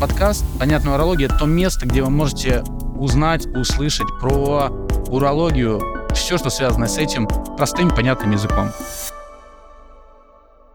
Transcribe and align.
подкаст 0.00 0.44
«Понятная 0.58 0.94
урология»— 0.94 1.26
это 1.28 1.38
то 1.38 1.46
место, 1.46 1.86
где 1.86 2.02
вы 2.02 2.10
можете 2.10 2.62
узнать, 2.98 3.46
услышать 3.46 4.08
про 4.20 4.68
урологию, 5.08 5.80
все, 6.14 6.36
что 6.36 6.50
связано 6.50 6.86
с 6.86 6.98
этим, 6.98 7.26
простым, 7.56 7.88
понятным 7.88 8.32
языком. 8.32 8.68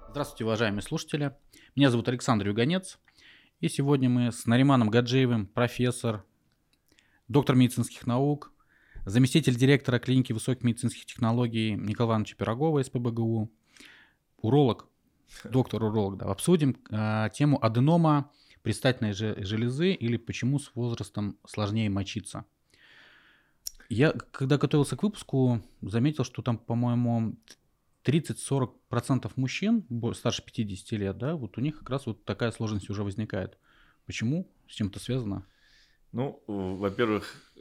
Здравствуйте, 0.10 0.46
уважаемые 0.46 0.81
слушатели. 0.81 1.34
Меня 1.76 1.92
зовут 1.92 2.07
Александр 2.07 2.47
Юганец. 2.47 2.97
И 3.60 3.70
сегодня 3.70 4.10
мы 4.10 4.31
с 4.31 4.47
Нариманом 4.47 4.90
Гаджиевым, 4.90 5.46
профессор, 5.46 6.24
доктор 7.28 7.56
медицинских 7.56 8.08
наук, 8.08 8.51
заместитель 9.06 9.56
директора 9.56 9.99
клиники 9.99 10.33
высоких 10.33 10.63
медицинских 10.63 11.06
технологий 11.06 11.74
Николая 11.74 12.13
Ивановича 12.13 12.35
Пирогова 12.38 12.81
СПБГУ, 12.81 13.51
уролог, 14.38 14.88
доктор-уролог, 15.44 16.17
да, 16.17 16.26
обсудим 16.26 16.76
э, 16.90 17.30
тему 17.34 17.63
аденома 17.63 18.31
предстательной 18.64 19.14
железы 19.14 19.94
или 19.94 20.18
почему 20.18 20.60
с 20.60 20.72
возрастом 20.76 21.38
сложнее 21.46 21.90
мочиться. 21.90 22.46
Я, 23.90 24.12
когда 24.32 24.58
готовился 24.58 24.96
к 24.96 25.04
выпуску, 25.04 25.62
заметил, 25.82 26.24
что 26.24 26.42
там, 26.42 26.58
по-моему, 26.58 27.36
30-40% 28.05 29.32
мужчин 29.36 29.86
старше 30.14 30.44
50 30.44 30.92
лет, 31.00 31.18
да, 31.18 31.36
вот 31.36 31.58
у 31.58 31.62
них 31.62 31.80
как 31.80 31.90
раз 31.90 32.05
вот 32.05 32.24
такая 32.24 32.52
сложность 32.52 32.90
уже 32.90 33.04
возникает. 33.04 33.58
Почему? 34.05 34.50
С 34.68 34.74
чем 34.74 34.88
это 34.88 35.00
связано? 35.00 35.46
Ну, 36.12 36.44
во-первых, 36.48 37.54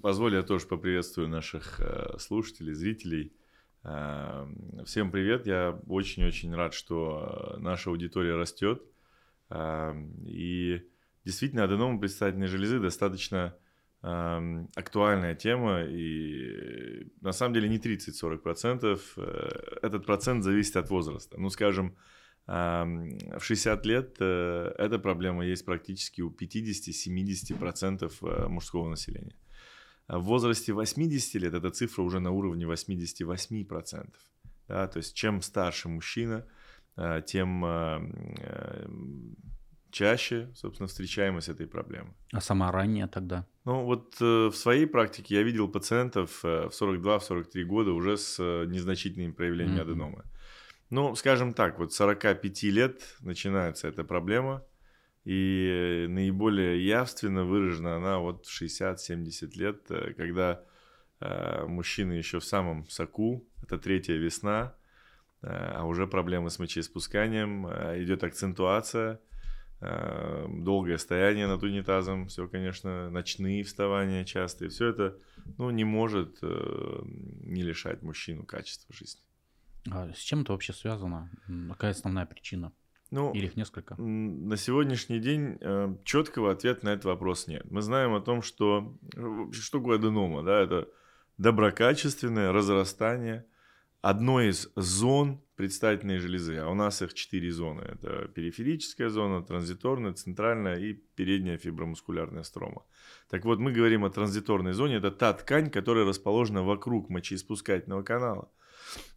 позволь 0.00 0.34
я 0.34 0.42
тоже 0.42 0.66
поприветствую 0.66 1.28
наших 1.28 1.80
э, 1.80 2.18
слушателей, 2.18 2.74
зрителей. 2.74 3.32
Э, 3.84 4.46
всем 4.84 5.12
привет, 5.12 5.46
я 5.46 5.78
очень-очень 5.86 6.54
рад, 6.54 6.74
что 6.74 7.56
наша 7.58 7.90
аудитория 7.90 8.34
растет. 8.34 8.82
И 10.24 10.82
действительно, 11.24 11.64
аденома 11.64 11.98
предстательной 11.98 12.46
железы 12.46 12.80
достаточно 12.80 13.54
актуальная 14.00 15.36
тема, 15.36 15.84
и 15.84 17.06
на 17.20 17.32
самом 17.32 17.54
деле 17.54 17.68
не 17.68 17.78
30-40%, 17.78 18.98
э, 19.16 19.78
этот 19.80 20.04
процент 20.06 20.42
зависит 20.42 20.76
от 20.76 20.90
возраста. 20.90 21.36
Ну, 21.38 21.50
скажем, 21.50 21.96
в 22.46 23.40
60 23.40 23.86
лет 23.86 24.16
э, 24.18 24.74
эта 24.76 24.98
проблема 24.98 25.46
есть 25.46 25.64
практически 25.64 26.22
у 26.22 26.30
50-70% 26.30 28.12
э, 28.22 28.48
мужского 28.48 28.88
населения. 28.88 29.36
А 30.08 30.18
в 30.18 30.24
возрасте 30.24 30.72
80 30.72 31.34
лет 31.34 31.54
эта 31.54 31.70
цифра 31.70 32.02
уже 32.02 32.18
на 32.18 32.32
уровне 32.32 32.64
88%. 32.64 34.10
Да, 34.68 34.88
то 34.88 34.96
есть 34.96 35.14
чем 35.14 35.40
старше 35.40 35.88
мужчина, 35.88 36.44
тем 37.26 37.64
э, 37.64 38.00
э, 38.38 38.86
чаще, 39.90 40.50
собственно, 40.54 40.86
встречаемость 40.86 41.48
этой 41.48 41.66
проблемы. 41.66 42.14
А 42.32 42.40
сама 42.40 42.70
ранняя 42.70 43.08
тогда? 43.08 43.46
Ну, 43.64 43.84
вот 43.84 44.20
в 44.20 44.52
своей 44.52 44.86
практике 44.86 45.36
я 45.36 45.42
видел 45.42 45.68
пациентов 45.68 46.42
в 46.42 46.70
42-43 46.70 47.64
года 47.64 47.92
уже 47.92 48.16
с 48.16 48.38
незначительными 48.38 49.32
проявлениями 49.32 49.78
mm-hmm. 49.78 49.82
аденомы. 49.82 50.24
Ну, 50.90 51.14
скажем 51.14 51.54
так, 51.54 51.78
вот 51.78 51.92
45 51.92 52.62
лет 52.64 53.16
начинается 53.20 53.88
эта 53.88 54.04
проблема, 54.04 54.64
и 55.24 56.06
наиболее 56.08 56.84
явственно 56.84 57.44
выражена 57.44 57.96
она 57.96 58.18
вот 58.18 58.46
в 58.46 58.62
60-70 58.62 59.58
лет, 59.58 59.88
когда 60.16 60.64
мужчина 61.20 62.12
еще 62.12 62.40
в 62.40 62.44
самом 62.44 62.88
соку, 62.88 63.46
это 63.62 63.78
третья 63.78 64.14
весна, 64.14 64.74
Э, 64.74 64.81
а 65.42 65.84
уже 65.84 66.06
проблемы 66.06 66.50
с 66.50 66.58
мочеиспусканием, 66.58 67.66
э, 67.66 68.02
идет 68.02 68.22
акцентуация, 68.22 69.20
э, 69.80 70.46
долгое 70.48 70.98
стояние 70.98 71.46
над 71.46 71.62
унитазом, 71.62 72.28
все, 72.28 72.46
конечно, 72.48 73.10
ночные 73.10 73.64
вставания 73.64 74.24
частые, 74.24 74.68
все 74.68 74.88
это, 74.88 75.16
ну, 75.58 75.70
не 75.70 75.84
может 75.84 76.38
не 76.42 77.62
лишать 77.62 78.02
мужчину 78.02 78.44
качества 78.44 78.94
жизни. 78.94 79.22
А 79.90 80.12
с 80.12 80.18
чем 80.18 80.42
это 80.42 80.52
вообще 80.52 80.72
связано? 80.72 81.30
Какая 81.70 81.90
основная 81.90 82.26
причина? 82.26 82.72
Ну, 83.10 83.32
Или 83.32 83.46
их 83.46 83.56
несколько? 83.56 83.94
На 84.00 84.56
сегодняшний 84.56 85.18
день 85.18 85.58
четкого 86.04 86.52
ответа 86.52 86.86
на 86.86 86.90
этот 86.90 87.04
вопрос 87.04 87.46
нет. 87.46 87.70
Мы 87.70 87.82
знаем 87.82 88.14
о 88.14 88.20
том, 88.20 88.40
что 88.42 88.96
что 89.52 89.78
такое 89.78 89.98
аденома, 89.98 90.42
да, 90.42 90.60
это 90.60 90.88
доброкачественное 91.36 92.52
разрастание 92.52 93.44
одной 94.02 94.48
из 94.48 94.68
зон 94.76 95.40
предстательной 95.56 96.18
железы, 96.18 96.56
а 96.56 96.68
у 96.68 96.74
нас 96.74 97.02
их 97.02 97.14
четыре 97.14 97.52
зоны. 97.52 97.82
Это 97.82 98.28
периферическая 98.28 99.08
зона, 99.08 99.42
транзиторная, 99.42 100.12
центральная 100.12 100.76
и 100.76 100.92
передняя 100.92 101.56
фибромускулярная 101.56 102.42
строма. 102.42 102.82
Так 103.30 103.44
вот, 103.44 103.60
мы 103.60 103.72
говорим 103.72 104.04
о 104.04 104.10
транзиторной 104.10 104.72
зоне. 104.72 104.96
Это 104.96 105.12
та 105.12 105.32
ткань, 105.32 105.70
которая 105.70 106.04
расположена 106.04 106.64
вокруг 106.64 107.10
мочеиспускательного 107.10 108.02
канала. 108.02 108.50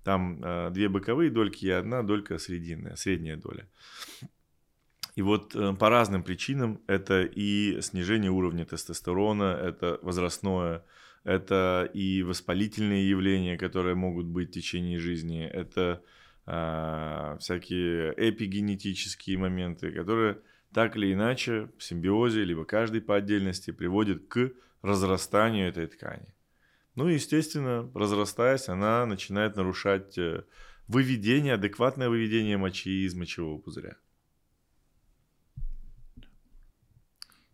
Там 0.03 0.41
э, 0.43 0.69
две 0.69 0.87
боковые 0.87 1.31
дольки 1.31 1.65
и 1.65 1.69
одна 1.71 2.03
долька 2.03 2.37
срединная, 2.37 2.95
средняя 2.95 3.37
доля. 3.37 3.67
И 5.15 5.21
вот 5.21 5.55
э, 5.55 5.73
по 5.73 5.89
разным 5.89 6.23
причинам 6.23 6.79
это 6.87 7.23
и 7.23 7.81
снижение 7.81 8.29
уровня 8.29 8.65
тестостерона, 8.65 9.59
это 9.59 9.99
возрастное 10.03 10.83
это 11.25 11.89
и 11.93 12.23
воспалительные 12.23 13.09
явления, 13.09 13.57
которые 13.57 13.95
могут 13.95 14.27
быть 14.27 14.49
в 14.49 14.53
течение 14.53 14.99
жизни, 14.99 15.43
это 15.43 16.01
э, 16.45 17.37
всякие 17.39 18.13
эпигенетические 18.15 19.37
моменты, 19.37 19.91
которые 19.91 20.37
так 20.71 20.95
или 20.95 21.11
иначе 21.11 21.69
в 21.77 21.83
симбиозе, 21.83 22.43
либо 22.43 22.63
каждый 22.63 23.01
по 23.01 23.15
отдельности 23.15 23.71
приводит 23.71 24.27
к 24.27 24.51
разрастанию 24.83 25.67
этой 25.67 25.87
ткани. 25.87 26.27
Ну 26.93 27.09
и, 27.09 27.15
естественно, 27.15 27.89
разрастаясь, 27.95 28.69
она 28.69 29.05
начинает 29.07 29.55
нарушать 29.55 30.17
э, 30.19 30.43
выведение, 30.87 31.55
адекватное 31.55 32.07
выведение 32.07 32.57
мочи 32.57 33.03
из 33.03 33.15
мочевого 33.15 33.57
пузыря. 33.57 33.97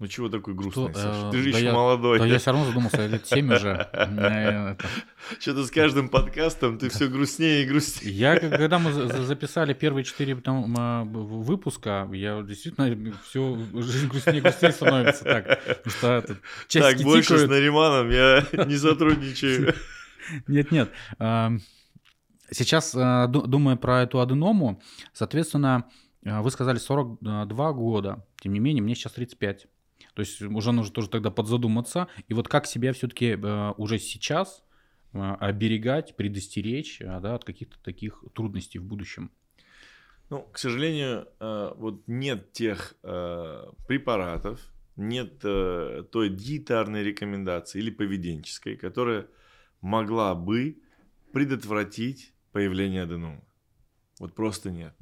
Ну 0.02 0.08
чего 0.08 0.30
такой 0.30 0.56
грустный, 0.56 0.90
что, 0.90 1.00
Саша? 1.00 1.28
Э, 1.28 1.32
Ты 1.32 1.38
же 1.38 1.52
да 1.52 1.58
еще 1.60 1.68
я, 1.68 1.74
молодой. 1.74 2.18
Да, 2.18 2.26
я 2.26 2.40
все 2.40 2.50
равно 2.50 2.66
задумался, 2.66 3.06
лет 3.06 3.28
7 3.28 3.54
уже. 3.54 3.88
Что-то 5.40 5.64
с 5.64 5.70
каждым 5.70 6.10
подкастом 6.10 6.80
ты 6.80 6.90
все 6.90 7.08
грустнее 7.08 7.62
и 7.62 7.68
грустнее. 7.68 8.12
Я, 8.12 8.40
когда 8.40 8.80
мы 8.80 8.94
записали 8.94 9.76
первые 9.76 10.04
четыре 10.04 10.36
а, 10.44 11.04
выпуска, 11.04 12.10
я 12.14 12.42
действительно 12.42 13.14
все 13.24 13.56
жизнь 13.76 14.08
грустнее 14.08 14.40
и 14.40 14.42
грустнее 14.42 14.72
становится. 14.72 15.24
Так, 15.24 15.60
что 15.86 16.24
так 16.80 16.98
больше 17.02 17.38
с 17.38 17.48
Нариманом 17.48 18.10
я 18.10 18.44
не 18.66 18.78
сотрудничаю. 18.78 19.76
Нет-нет. 20.48 20.90
Сейчас, 22.50 22.96
а, 22.96 23.28
думая 23.28 23.76
про 23.76 24.02
эту 24.02 24.20
аденому, 24.20 24.82
соответственно, 25.14 25.86
вы 26.24 26.50
сказали 26.50 26.80
42 26.80 27.74
года. 27.74 28.26
Тем 28.42 28.54
не 28.54 28.60
менее, 28.60 28.82
мне 28.82 28.96
сейчас 28.96 29.12
35. 29.12 29.68
То 30.14 30.22
есть 30.22 30.42
уже 30.42 30.72
нужно 30.72 30.94
тоже 30.94 31.10
тогда 31.10 31.32
подзадуматься. 31.32 32.08
И 32.28 32.34
вот 32.34 32.48
как 32.48 32.66
себя 32.66 32.94
все-таки 32.94 33.38
э, 33.42 33.74
уже 33.78 33.98
сейчас 33.98 34.64
э, 35.14 35.20
оберегать, 35.40 36.16
предостеречь 36.16 37.02
э, 37.02 37.20
да, 37.22 37.36
от 37.36 37.46
каких-то 37.46 37.82
таких 37.82 38.24
трудностей 38.34 38.80
в 38.80 38.84
будущем? 38.84 39.32
Ну, 40.30 40.44
к 40.44 40.58
сожалению, 40.60 41.28
вот 41.42 42.08
нет 42.08 42.54
тех 42.54 42.96
препаратов, 43.02 44.62
нет 44.96 45.40
той 45.40 46.30
диетарной 46.30 47.04
рекомендации 47.04 47.80
или 47.80 47.92
поведенческой, 47.92 48.78
которая 48.78 49.28
могла 49.82 50.34
бы 50.34 50.82
предотвратить 51.34 52.34
появление 52.54 53.04
аденома. 53.04 53.44
Вот 54.20 54.34
просто 54.34 54.72
нет. 54.72 54.96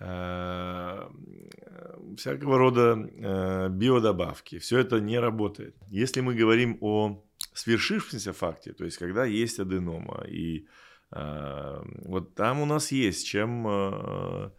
Э, 0.00 1.10
всякого 2.16 2.56
рода 2.56 2.96
э, 2.96 3.68
биодобавки. 3.68 4.58
Все 4.58 4.78
это 4.78 4.98
не 4.98 5.18
работает. 5.18 5.76
Если 5.90 6.22
мы 6.22 6.34
говорим 6.34 6.78
о 6.80 7.22
свершившемся 7.52 8.32
факте, 8.32 8.72
то 8.72 8.84
есть 8.84 8.96
когда 8.96 9.26
есть 9.26 9.60
аденома, 9.60 10.24
и 10.26 10.66
э, 11.12 11.82
вот 12.06 12.34
там 12.34 12.60
у 12.60 12.64
нас 12.66 12.92
есть 12.92 13.26
чем 13.26 14.52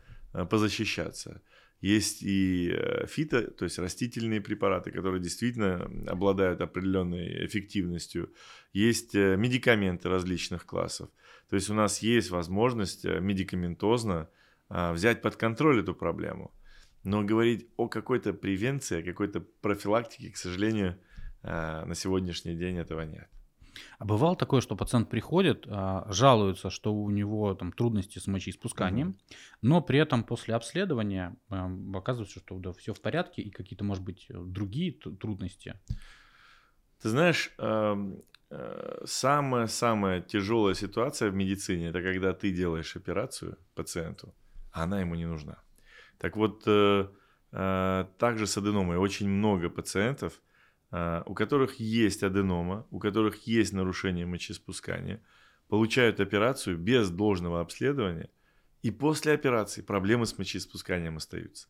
позащищаться. 0.50 1.42
Есть 1.81 2.21
и 2.21 2.77
фито, 3.07 3.50
то 3.50 3.66
есть 3.66 3.80
растительные 3.80 4.39
препараты, 4.42 4.92
которые 4.92 5.19
действительно 5.19 5.89
обладают 6.07 6.62
определенной 6.62 7.48
эффективностью. 7.48 8.31
Есть 8.74 9.16
медикаменты 9.16 10.07
различных 10.07 10.68
классов. 10.68 11.10
То 11.50 11.56
есть 11.56 11.71
у 11.71 11.74
нас 11.74 12.04
есть 12.04 12.30
возможность 12.30 13.04
медикаментозно 13.04 14.30
взять 14.94 15.21
под 15.21 15.35
контроль 15.35 15.81
эту 15.81 15.94
проблему. 15.94 16.51
Но 17.03 17.23
говорить 17.23 17.68
о 17.77 17.88
какой-то 17.88 18.33
превенции, 18.33 19.01
о 19.01 19.03
какой-то 19.03 19.41
профилактике, 19.41 20.31
к 20.31 20.38
сожалению, 20.38 21.00
а, 21.44 21.85
на 21.85 21.95
сегодняшний 21.95 22.56
день 22.56 22.77
этого 22.77 23.01
нет. 23.01 23.27
А 23.97 24.06
бывало 24.06 24.35
такое, 24.35 24.62
что 24.62 24.75
пациент 24.75 25.09
приходит, 25.09 25.65
а, 25.68 26.06
жалуется, 26.12 26.69
что 26.69 26.94
у 26.94 27.09
него 27.09 27.56
там 27.56 27.71
трудности 27.71 28.19
с 28.19 28.27
мочеиспусканием, 28.27 29.09
угу. 29.09 29.18
но 29.62 29.81
при 29.81 30.00
этом 30.00 30.23
после 30.23 30.53
обследования 30.56 31.35
а, 31.50 31.71
оказывается, 31.95 32.39
что 32.39 32.59
да, 32.59 32.73
все 32.73 32.94
в 32.94 33.01
порядке 33.01 33.41
и 33.41 33.50
какие-то, 33.50 33.83
может 33.83 34.03
быть, 34.03 34.27
другие 34.29 34.91
трудности. 34.91 35.75
Ты 37.01 37.09
знаешь, 37.09 37.51
самая-самая 39.06 40.21
тяжелая 40.21 40.75
ситуация 40.75 41.31
в 41.31 41.33
медицине 41.33 41.88
это 41.88 42.03
когда 42.03 42.33
ты 42.33 42.51
делаешь 42.51 42.95
операцию 42.95 43.57
пациенту, 43.73 44.35
а 44.71 44.83
она 44.83 45.01
ему 45.01 45.15
не 45.15 45.25
нужна. 45.25 45.62
Так 46.18 46.38
вот, 46.38 46.63
э, 46.68 47.07
э, 47.51 48.06
также 48.18 48.47
с 48.47 48.57
аденомой 48.57 48.97
очень 48.97 49.27
много 49.27 49.69
пациентов, 49.69 50.41
э, 50.91 51.23
у 51.25 51.33
которых 51.33 51.79
есть 51.79 52.23
аденома, 52.23 52.85
у 52.91 53.00
которых 53.00 53.47
есть 53.47 53.73
нарушение 53.73 54.25
мочеиспускания, 54.25 55.21
получают 55.68 56.19
операцию 56.19 56.77
без 56.77 57.09
должного 57.09 57.62
обследования, 57.62 58.29
и 58.83 58.91
после 58.91 59.33
операции 59.33 59.81
проблемы 59.81 60.25
с 60.25 60.38
мочеиспусканием 60.38 61.18
остаются. 61.18 61.68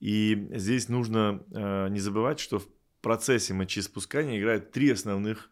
И 0.00 0.48
здесь 0.52 0.88
нужно 0.88 1.42
не 1.88 2.00
забывать, 2.00 2.38
что 2.38 2.58
в 2.58 2.66
процессе 3.00 3.54
мочеиспускания 3.54 4.38
играют 4.38 4.72
три 4.72 4.90
основных, 4.90 5.50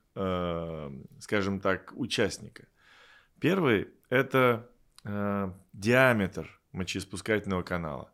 скажем 1.21 1.61
так, 1.61 1.93
участника. 1.97 2.67
Первый– 3.41 3.89
это 4.11 4.69
диаметр 5.05 6.61
мочеиспускательного 6.73 7.63
канала. 7.63 8.11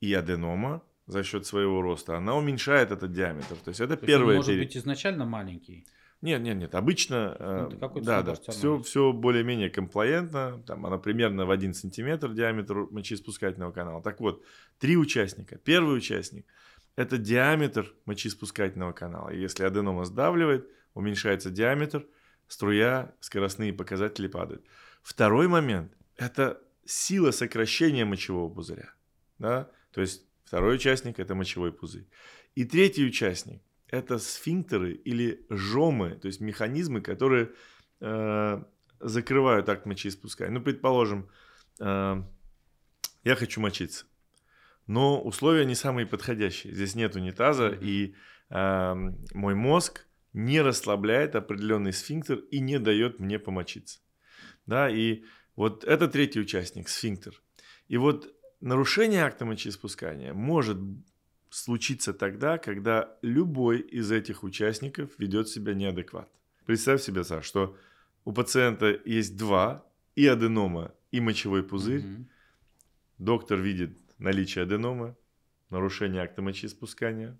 И 0.00 0.14
аденома 0.14 0.82
за 1.06 1.22
счет 1.24 1.46
своего 1.46 1.82
роста, 1.82 2.16
она 2.16 2.36
уменьшает 2.36 2.90
этот 2.90 3.12
диаметр. 3.12 3.56
То 3.64 3.70
есть 3.70 3.80
это 3.80 3.96
То 3.96 4.06
первое. 4.06 4.30
Он 4.30 4.36
может 4.36 4.56
быть 4.56 4.76
изначально 4.76 5.24
маленький. 5.24 5.86
Нет, 6.20 6.42
нет, 6.42 6.56
нет. 6.56 6.74
Обычно, 6.74 7.36
ну, 7.38 7.70
э, 7.80 8.00
да, 8.02 8.22
да, 8.22 8.34
все, 8.34 8.82
все 8.82 9.12
более-менее 9.12 9.70
комплаентно. 9.70 10.62
Там 10.66 10.84
она 10.84 10.98
примерно 10.98 11.46
в 11.46 11.50
1 11.50 11.74
сантиметр 11.74 12.32
диаметр 12.32 12.88
мочеиспускательного 12.90 13.70
канала. 13.70 14.02
Так 14.02 14.20
вот, 14.20 14.44
три 14.78 14.96
участника. 14.96 15.58
Первый 15.58 15.96
участник– 15.96 16.44
это 16.96 17.18
диаметр 17.18 17.94
мочеиспускательного 18.04 18.92
канала. 18.92 19.30
Если 19.30 19.62
аденома 19.62 20.04
сдавливает, 20.04 20.68
уменьшается 20.94 21.50
диаметр, 21.50 22.04
струя, 22.48 23.14
скоростные 23.20 23.72
показатели 23.72 24.26
падают. 24.26 24.64
Второй 25.02 25.46
момент– 25.46 25.92
это 26.18 26.60
сила 26.84 27.30
сокращения 27.30 28.04
мочевого 28.04 28.52
пузыря. 28.52 28.92
Да? 29.38 29.70
То 29.92 30.02
есть 30.02 30.26
второй 30.44 30.74
участник– 30.74 31.18
это 31.20 31.34
мочевой 31.34 31.72
пузырь. 31.72 32.06
И 32.54 32.64
третий 32.64 33.06
участник– 33.06 33.62
это 33.86 34.18
сфинктеры 34.18 34.92
или 34.92 35.46
жомы, 35.48 36.18
то 36.20 36.26
есть 36.26 36.40
механизмы, 36.40 37.00
которые 37.00 37.52
э, 38.00 38.62
закрывают 39.00 39.68
акт 39.68 39.86
мочеиспускания. 39.86 40.52
Ну, 40.52 40.60
предположим, 40.60 41.30
э, 41.80 42.22
я 43.24 43.36
хочу 43.36 43.60
мочиться, 43.60 44.06
но 44.86 45.22
условия 45.22 45.64
не 45.64 45.74
самые 45.74 46.06
подходящие. 46.06 46.74
Здесь 46.74 46.94
нет 46.96 47.14
унитаза, 47.14 47.68
и 47.68 48.14
э, 48.50 48.94
мой 49.34 49.54
мозг 49.54 50.06
не 50.32 50.60
расслабляет 50.62 51.36
определенный 51.36 51.92
сфинктер 51.92 52.38
и 52.50 52.60
не 52.60 52.78
дает 52.78 53.20
мне 53.20 53.38
помочиться. 53.38 54.00
Да, 54.66 54.90
и 54.90 55.24
вот 55.58 55.82
это 55.82 56.06
третий 56.06 56.38
участник, 56.38 56.88
сфинктер. 56.88 57.42
И 57.88 57.96
вот 57.96 58.32
нарушение 58.60 59.24
акта 59.24 59.44
мочеиспускания 59.44 60.32
может 60.32 60.78
случиться 61.50 62.14
тогда, 62.14 62.58
когда 62.58 63.18
любой 63.22 63.80
из 63.80 64.12
этих 64.12 64.44
участников 64.44 65.10
ведет 65.18 65.48
себя 65.48 65.74
неадекватно. 65.74 66.38
Представь 66.64 67.02
себе, 67.02 67.24
Саш, 67.24 67.44
что 67.44 67.76
у 68.24 68.32
пациента 68.32 69.00
есть 69.04 69.36
два, 69.36 69.84
и 70.14 70.28
аденома, 70.28 70.94
и 71.10 71.18
мочевой 71.20 71.64
пузырь. 71.64 72.02
Mm-hmm. 72.02 72.26
Доктор 73.18 73.58
видит 73.58 73.98
наличие 74.18 74.62
аденомы, 74.62 75.16
нарушение 75.70 76.22
акта 76.22 76.40
мочеиспускания, 76.40 77.36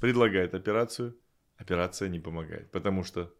предлагает 0.00 0.54
операцию, 0.54 1.18
операция 1.56 2.08
не 2.10 2.20
помогает, 2.20 2.70
потому 2.70 3.02
что 3.02 3.34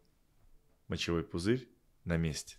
мочевой 0.89 1.23
пузырь 1.23 1.69
на 2.03 2.17
месте. 2.17 2.57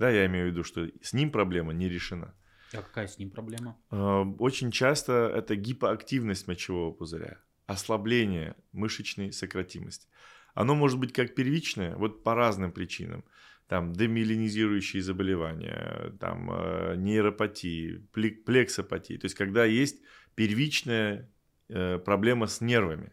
Да, 0.00 0.08
я 0.08 0.24
имею 0.24 0.46
в 0.46 0.50
виду, 0.52 0.64
что 0.64 0.88
с 1.02 1.12
ним 1.12 1.30
проблема 1.30 1.74
не 1.74 1.86
решена. 1.86 2.34
А 2.72 2.78
какая 2.78 3.06
с 3.06 3.18
ним 3.18 3.30
проблема? 3.30 3.76
А, 3.90 4.22
очень 4.38 4.70
часто 4.70 5.30
это 5.36 5.56
гипоактивность 5.56 6.48
мочевого 6.48 6.90
пузыря, 6.90 7.38
ослабление 7.66 8.56
мышечной 8.72 9.30
сократимости. 9.30 10.08
Оно 10.54 10.74
может 10.74 10.98
быть 10.98 11.12
как 11.12 11.34
первичное, 11.34 11.96
вот 11.96 12.24
по 12.24 12.34
разным 12.34 12.72
причинам. 12.72 13.24
Там 13.68 13.92
демиелинизирующие 13.92 15.02
заболевания, 15.02 16.14
там 16.18 16.50
э, 16.50 16.94
нейропатии, 16.96 17.98
плексопатии. 18.46 19.18
То 19.18 19.26
есть 19.26 19.36
когда 19.36 19.66
есть 19.66 20.00
первичная 20.34 21.30
э, 21.68 21.98
проблема 21.98 22.46
с 22.46 22.62
нервами. 22.62 23.12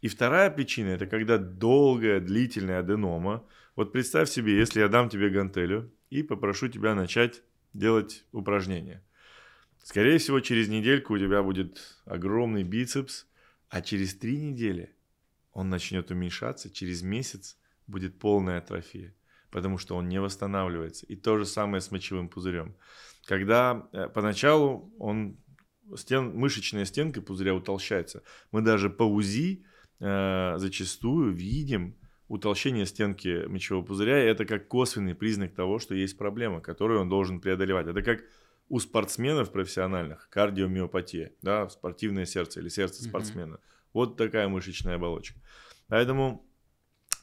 И 0.00 0.08
вторая 0.08 0.50
причина– 0.50 0.88
это 0.88 1.06
когда 1.06 1.36
долгая, 1.36 2.20
длительная 2.20 2.78
аденома. 2.80 3.46
Вот 3.76 3.92
представь 3.92 4.30
себе, 4.30 4.56
если 4.56 4.80
я 4.80 4.88
дам 4.88 5.10
тебе 5.10 5.28
гантелю, 5.28 5.92
и 6.10 6.22
попрошу 6.22 6.68
тебя 6.68 6.94
начать 6.94 7.42
делать 7.72 8.24
упражнения. 8.32 9.04
Скорее 9.82 10.18
всего, 10.18 10.40
через 10.40 10.68
недельку 10.68 11.14
у 11.14 11.18
тебя 11.18 11.42
будет 11.42 11.98
огромный 12.04 12.62
бицепс, 12.62 13.26
а 13.68 13.80
через 13.80 14.14
три 14.14 14.38
недели 14.38 14.94
он 15.52 15.70
начнет 15.70 16.10
уменьшаться, 16.10 16.70
через 16.70 17.02
месяц 17.02 17.58
будет 17.86 18.18
полная 18.18 18.58
атрофия, 18.58 19.14
потому 19.50 19.78
что 19.78 19.96
он 19.96 20.08
не 20.08 20.20
восстанавливается. 20.20 21.06
И 21.06 21.16
то 21.16 21.38
же 21.38 21.46
самое 21.46 21.80
с 21.80 21.90
мочевым 21.90 22.28
пузырем. 22.28 22.76
Когда 23.24 23.88
э, 23.92 24.08
поначалу 24.08 24.92
он 24.98 25.38
стен, 25.96 26.34
мышечная 26.34 26.84
стенка 26.84 27.22
пузыря 27.22 27.54
утолщается, 27.54 28.22
мы 28.52 28.62
даже 28.62 28.90
по 28.90 29.04
УЗИ 29.04 29.64
э, 30.00 30.54
зачастую 30.58 31.32
видим 31.32 31.96
утолщение 32.28 32.86
стенки 32.86 33.46
мочевого 33.46 33.84
пузыря, 33.84 34.18
это 34.18 34.44
как 34.44 34.68
косвенный 34.68 35.14
признак 35.14 35.54
того, 35.54 35.78
что 35.78 35.94
есть 35.94 36.16
проблема, 36.16 36.60
которую 36.60 37.00
он 37.00 37.08
должен 37.08 37.40
преодолевать. 37.40 37.86
Это 37.86 38.02
как 38.02 38.20
у 38.68 38.78
спортсменов 38.78 39.50
профессиональных 39.50 40.28
кардиомиопатия, 40.28 41.32
да, 41.42 41.68
спортивное 41.70 42.26
сердце 42.26 42.60
или 42.60 42.68
сердце 42.68 43.02
спортсмена. 43.02 43.54
Mm-hmm. 43.54 43.88
Вот 43.94 44.16
такая 44.16 44.48
мышечная 44.48 44.96
оболочка. 44.96 45.40
Поэтому 45.88 46.46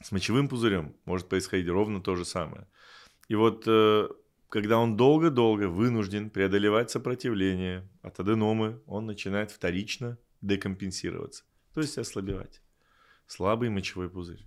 с 0.02 0.10
мочевым 0.10 0.48
пузырем 0.48 0.96
может 1.04 1.28
происходить 1.28 1.68
ровно 1.68 2.02
то 2.02 2.16
же 2.16 2.24
самое. 2.24 2.66
И 3.28 3.36
вот 3.36 3.64
э, 3.66 4.08
когда 4.48 4.78
он 4.78 4.96
долго-долго 4.96 5.68
вынужден 5.68 6.30
преодолевать 6.30 6.90
сопротивление 6.90 7.88
от 8.02 8.18
аденомы, 8.18 8.80
он 8.86 9.06
начинает 9.06 9.50
вторично 9.52 10.18
декомпенсироваться, 10.40 11.44
то 11.74 11.80
есть 11.80 11.96
ослабевать. 11.98 12.60
Слабый 13.26 13.70
мочевой 13.70 14.08
пузырь. 14.08 14.44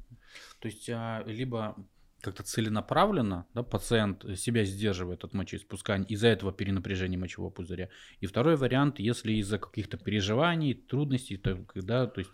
То 0.59 0.67
есть 0.67 0.89
а, 0.89 1.23
либо 1.25 1.75
как-то 2.21 2.43
целенаправленно, 2.43 3.45
да, 3.53 3.63
пациент 3.63 4.25
себя 4.37 4.65
сдерживает 4.65 5.23
от 5.23 5.33
мочеиспускания 5.33 6.05
из-за 6.07 6.27
этого 6.27 6.51
перенапряжения 6.51 7.17
мочевого 7.17 7.49
пузыря. 7.49 7.89
И 8.19 8.25
второй 8.25 8.55
вариант, 8.55 8.99
если 8.99 9.33
из-за 9.33 9.57
каких-то 9.57 9.97
переживаний, 9.97 10.73
трудностей, 10.73 11.37
то, 11.37 11.55
когда, 11.73 12.07
то 12.07 12.19
есть 12.19 12.31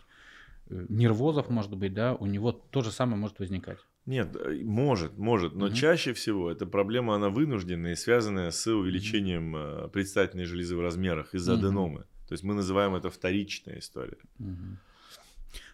э, 0.68 0.86
нервозов, 0.88 1.50
может 1.50 1.74
быть, 1.76 1.94
да, 1.94 2.14
у 2.14 2.26
него 2.26 2.52
то 2.52 2.82
же 2.82 2.90
самое 2.90 3.16
может 3.16 3.38
возникать. 3.38 3.78
Нет, 4.06 4.34
э, 4.36 4.60
может, 4.64 5.18
может, 5.18 5.54
но 5.54 5.66
угу. 5.66 5.74
чаще 5.74 6.12
всего 6.14 6.50
эта 6.50 6.66
проблема, 6.66 7.14
она 7.14 7.28
вынужденная 7.28 7.92
и 7.92 7.96
связанная 7.96 8.50
с 8.50 8.66
увеличением 8.66 9.54
угу. 9.54 9.90
предстательной 9.90 10.44
железы 10.46 10.76
в 10.76 10.80
размерах 10.80 11.34
из-за 11.34 11.54
угу. 11.54 11.60
аденомы. 11.60 12.00
То 12.28 12.32
есть 12.32 12.42
мы 12.42 12.54
называем 12.54 12.96
это 12.96 13.08
вторичная 13.08 13.78
история. 13.78 14.18
Угу. 14.40 14.78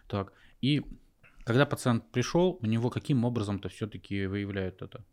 Так, 0.07 0.33
и 0.61 0.83
когда 1.45 1.65
пациент 1.65 2.11
пришел, 2.11 2.57
у 2.61 2.65
него 2.65 2.89
каким 2.89 3.25
образом-то 3.25 3.69
все-таки 3.69 4.25
выявляют 4.25 4.81
это? 4.81 5.05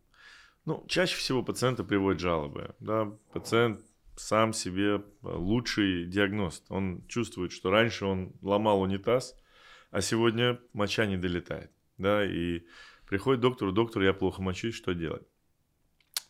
Ну, 0.64 0.84
чаще 0.88 1.16
всего 1.16 1.42
пациенты 1.42 1.84
приводят 1.84 2.20
жалобы. 2.20 2.74
Да? 2.80 3.06
Пациент 3.32 3.80
сам 4.16 4.52
себе 4.52 4.96
э, 4.96 5.00
лучший 5.22 6.04
диагност. 6.04 6.66
Он 6.68 7.06
чувствует, 7.08 7.52
что 7.52 7.70
раньше 7.70 8.04
он 8.04 8.34
ломал 8.42 8.80
унитаз, 8.82 9.34
а 9.90 10.00
сегодня 10.02 10.60
моча 10.72 11.06
не 11.06 11.16
долетает. 11.16 11.70
Да? 11.98 12.24
И 12.24 12.62
приходит 13.08 13.40
к 13.40 13.42
доктору, 13.42 13.72
доктор, 13.72 14.02
я 14.02 14.12
плохо 14.12 14.42
мочусь, 14.42 14.74
что 14.74 14.92
делать? 14.92 15.26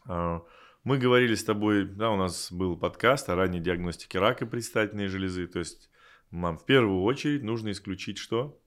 А, 0.06 0.42
мы 0.84 0.98
говорили 0.98 1.34
с 1.34 1.44
тобой, 1.44 1.84
да, 1.84 2.10
у 2.10 2.16
нас 2.16 2.50
был 2.50 2.76
подкаст 2.76 3.28
о 3.28 3.34
ранней 3.34 3.60
диагностике 3.60 4.18
рака 4.18 4.46
предстательной 4.46 5.08
железы. 5.08 5.46
То 5.46 5.58
есть 5.58 5.90
нам 6.30 6.56
в 6.56 6.64
первую 6.64 7.02
очередь 7.02 7.42
нужно 7.42 7.72
исключить 7.72 8.18
что? 8.18 8.58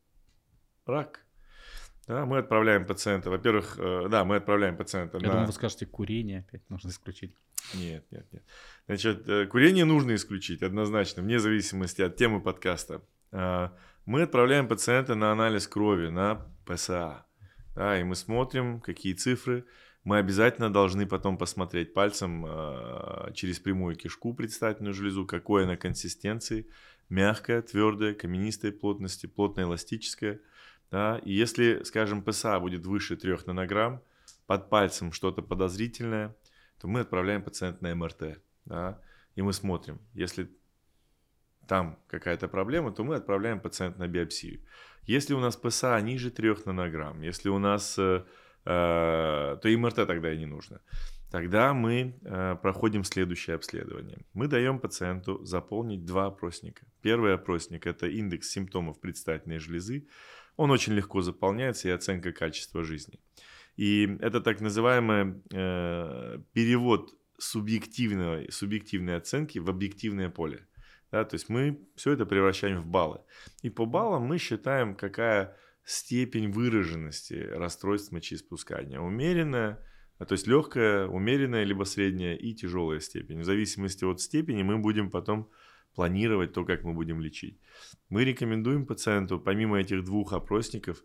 Рак. 0.85 1.25
Да, 2.07 2.25
мы 2.25 2.39
отправляем 2.39 2.85
пациента. 2.85 3.29
Во-первых, 3.29 3.77
э, 3.79 4.07
да, 4.09 4.25
мы 4.25 4.35
отправляем 4.35 4.75
пациента 4.75 5.17
Я 5.17 5.27
на... 5.27 5.29
думаю, 5.29 5.47
вы 5.47 5.53
скажете, 5.53 5.85
курение 5.85 6.39
опять 6.39 6.69
нужно 6.69 6.89
исключить. 6.89 7.33
Нет, 7.73 8.05
нет, 8.11 8.27
нет. 8.33 8.43
Значит, 8.87 9.27
э, 9.29 9.45
курение 9.45 9.85
нужно 9.85 10.13
исключить 10.15 10.61
однозначно, 10.61 11.23
вне 11.23 11.39
зависимости 11.39 12.01
от 12.01 12.17
темы 12.17 12.41
подкаста. 12.41 13.01
Э, 13.31 13.69
мы 14.05 14.23
отправляем 14.23 14.67
пациента 14.67 15.15
на 15.15 15.31
анализ 15.31 15.65
крови, 15.65 16.09
на 16.09 16.45
ПСА. 16.65 17.25
Да, 17.73 17.97
и 17.97 18.03
мы 18.03 18.15
смотрим, 18.15 18.81
какие 18.81 19.13
цифры. 19.13 19.65
Мы 20.03 20.17
обязательно 20.17 20.71
должны 20.71 21.07
потом 21.07 21.37
посмотреть 21.37 21.93
пальцем 21.93 22.45
через 23.33 23.59
прямую 23.59 23.95
кишку 23.95 24.33
предстательную 24.33 24.93
железу, 24.93 25.25
какой 25.25 25.63
она 25.63 25.77
консистенции, 25.77 26.67
мягкая, 27.07 27.61
твердая, 27.61 28.13
каменистой 28.13 28.73
плотности, 28.73 29.27
плотная, 29.27 29.63
эластическая. 29.63 30.41
Да? 30.93 31.19
И 31.25 31.33
если, 31.33 31.81
скажем, 31.85 32.21
ПСА 32.21 32.59
будет 32.59 32.85
выше 32.85 33.15
3 33.15 33.37
нанограмм, 33.47 34.03
под 34.45 34.69
пальцем 34.69 35.11
что-то 35.11 35.41
подозрительное, 35.41 36.35
то 36.79 36.87
мы 36.87 36.99
отправляем 36.99 37.41
пациента 37.41 37.83
на 37.83 37.95
МРТ. 37.95 38.39
Да? 38.65 39.01
И 39.33 39.41
мы 39.41 39.53
смотрим, 39.53 39.99
если 40.13 40.51
там 41.67 41.97
какая-то 42.07 42.47
проблема, 42.47 42.91
то 42.91 43.03
мы 43.03 43.15
отправляем 43.15 43.59
пациента 43.59 43.97
на 43.97 44.07
биопсию. 44.07 44.61
Если 45.07 45.33
у 45.33 45.39
нас 45.39 45.55
ПСА 45.55 45.99
ниже 45.99 46.29
3 46.29 46.57
нанограмм, 46.65 47.21
если 47.21 47.49
у 47.49 47.57
нас, 47.57 47.97
э, 47.97 48.23
э, 48.65 49.57
то 49.59 49.67
и 49.67 49.75
МРТ 49.75 49.95
тогда 49.95 50.31
и 50.31 50.37
не 50.37 50.45
нужно. 50.45 50.79
Тогда 51.31 51.73
мы 51.73 52.19
э, 52.21 52.55
проходим 52.61 53.03
следующее 53.03 53.55
обследование. 53.55 54.19
Мы 54.33 54.47
даем 54.47 54.77
пациенту 54.77 55.43
заполнить 55.43 56.05
два 56.05 56.27
опросника. 56.27 56.85
Первый 57.01 57.33
опросник– 57.33 57.87
это 57.87 58.05
индекс 58.05 58.51
симптомов 58.51 59.01
предстательной 59.01 59.57
железы. 59.57 60.07
Он 60.55 60.71
очень 60.71 60.93
легко 60.93 61.21
заполняется 61.21 61.87
и 61.87 61.91
оценка 61.91 62.31
качества 62.31 62.83
жизни. 62.83 63.19
И 63.75 64.17
это 64.19 64.39
так 64.41 64.61
называемый 64.61 65.41
э, 65.51 66.39
перевод 66.53 67.15
субъективной, 67.39 68.51
субъективной 68.51 69.17
оценки 69.17 69.59
в 69.59 69.69
объективное 69.69 70.29
поле. 70.29 70.67
Да, 71.11 71.23
то 71.25 71.35
есть 71.35 71.49
мы 71.49 71.79
все 71.95 72.13
это 72.13 72.25
превращаем 72.25 72.81
в 72.81 72.87
баллы. 72.87 73.21
И 73.61 73.69
по 73.69 73.85
баллам 73.85 74.23
мы 74.23 74.37
считаем, 74.37 74.95
какая 74.95 75.55
степень 75.85 76.51
выраженности 76.51 77.33
расстройств 77.33 78.11
мочеиспускания. 78.11 78.99
Умеренная, 78.99 79.79
то 80.17 80.31
есть 80.31 80.47
легкая, 80.47 81.07
умеренная, 81.07 81.65
либо 81.65 81.83
средняя 81.83 82.35
и 82.35 82.53
тяжелая 82.53 82.99
степень. 82.99 83.41
В 83.41 83.43
зависимости 83.45 84.05
от 84.05 84.21
степени 84.21 84.63
мы 84.63 84.77
будем 84.77 85.11
потом 85.11 85.49
планировать 85.95 86.53
то, 86.53 86.65
как 86.65 86.83
мы 86.83 86.93
будем 86.93 87.21
лечить. 87.21 87.57
Мы 88.09 88.23
рекомендуем 88.23 88.85
пациенту, 88.85 89.39
помимо 89.39 89.79
этих 89.79 90.03
двух 90.03 90.33
опросников, 90.33 91.03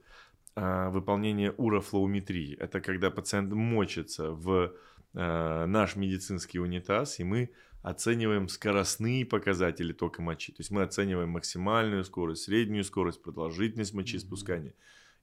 а, 0.55 0.91
выполнение 0.91 1.53
урофлоуметрии. 1.53 2.57
Это 2.59 2.81
когда 2.81 3.11
пациент 3.11 3.53
мочится 3.53 4.33
в 4.33 4.73
а, 5.15 5.67
наш 5.67 5.97
медицинский 5.97 6.59
унитаз, 6.59 7.21
и 7.21 7.25
мы 7.25 7.51
оцениваем 7.83 8.49
скоростные 8.49 9.25
показатели 9.25 9.93
тока 9.93 10.21
мочи. 10.21 10.53
То 10.53 10.61
есть 10.61 10.71
мы 10.71 10.83
оцениваем 10.83 11.31
максимальную 11.31 12.05
скорость, 12.05 12.43
среднюю 12.43 12.85
скорость, 12.85 13.23
продолжительность 13.23 13.95
мочеиспускания. 13.95 14.75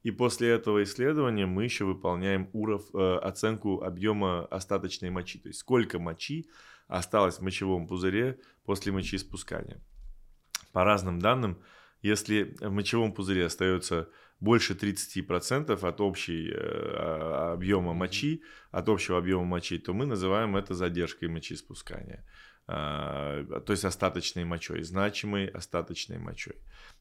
И 0.04 0.12
после 0.12 0.50
этого 0.50 0.84
исследования 0.84 1.48
мы 1.48 1.64
еще 1.64 1.84
выполняем 1.84 2.50
уров, 2.54 2.84
э, 2.94 3.18
оценку 3.18 3.82
объема 3.82 4.46
остаточной 4.46 5.10
мочи. 5.10 5.40
То 5.40 5.50
есть 5.50 5.60
сколько 5.60 6.00
мочи 6.00 6.48
осталось 6.88 7.40
в 7.40 7.42
мочевом 7.42 7.88
пузыре 7.88 8.40
после 8.64 8.92
мочеиспускания. 8.92 9.82
По 10.72 10.84
разным 10.84 11.20
данным, 11.20 11.62
если 12.02 12.56
в 12.60 12.72
мочевом 12.72 13.14
пузыре 13.14 13.46
остается 13.46 14.10
больше 14.40 14.74
30% 14.74 15.72
от 15.88 16.02
общей 16.02 16.52
э, 16.52 17.54
объема 17.54 17.94
мочи, 17.94 18.44
от 18.72 18.90
общего 18.90 19.18
объема 19.18 19.46
мочи, 19.46 19.78
то 19.80 19.94
мы 19.94 20.06
называем 20.06 20.56
это 20.56 20.74
задержкой 20.74 21.30
мочеиспускания. 21.30 22.26
А, 22.68 23.44
то 23.60 23.74
есть 23.74 23.86
остаточной 23.86 24.44
мочой, 24.44 24.82
значимой 24.82 25.46
остаточной 25.46 26.18
мочой. 26.18 26.56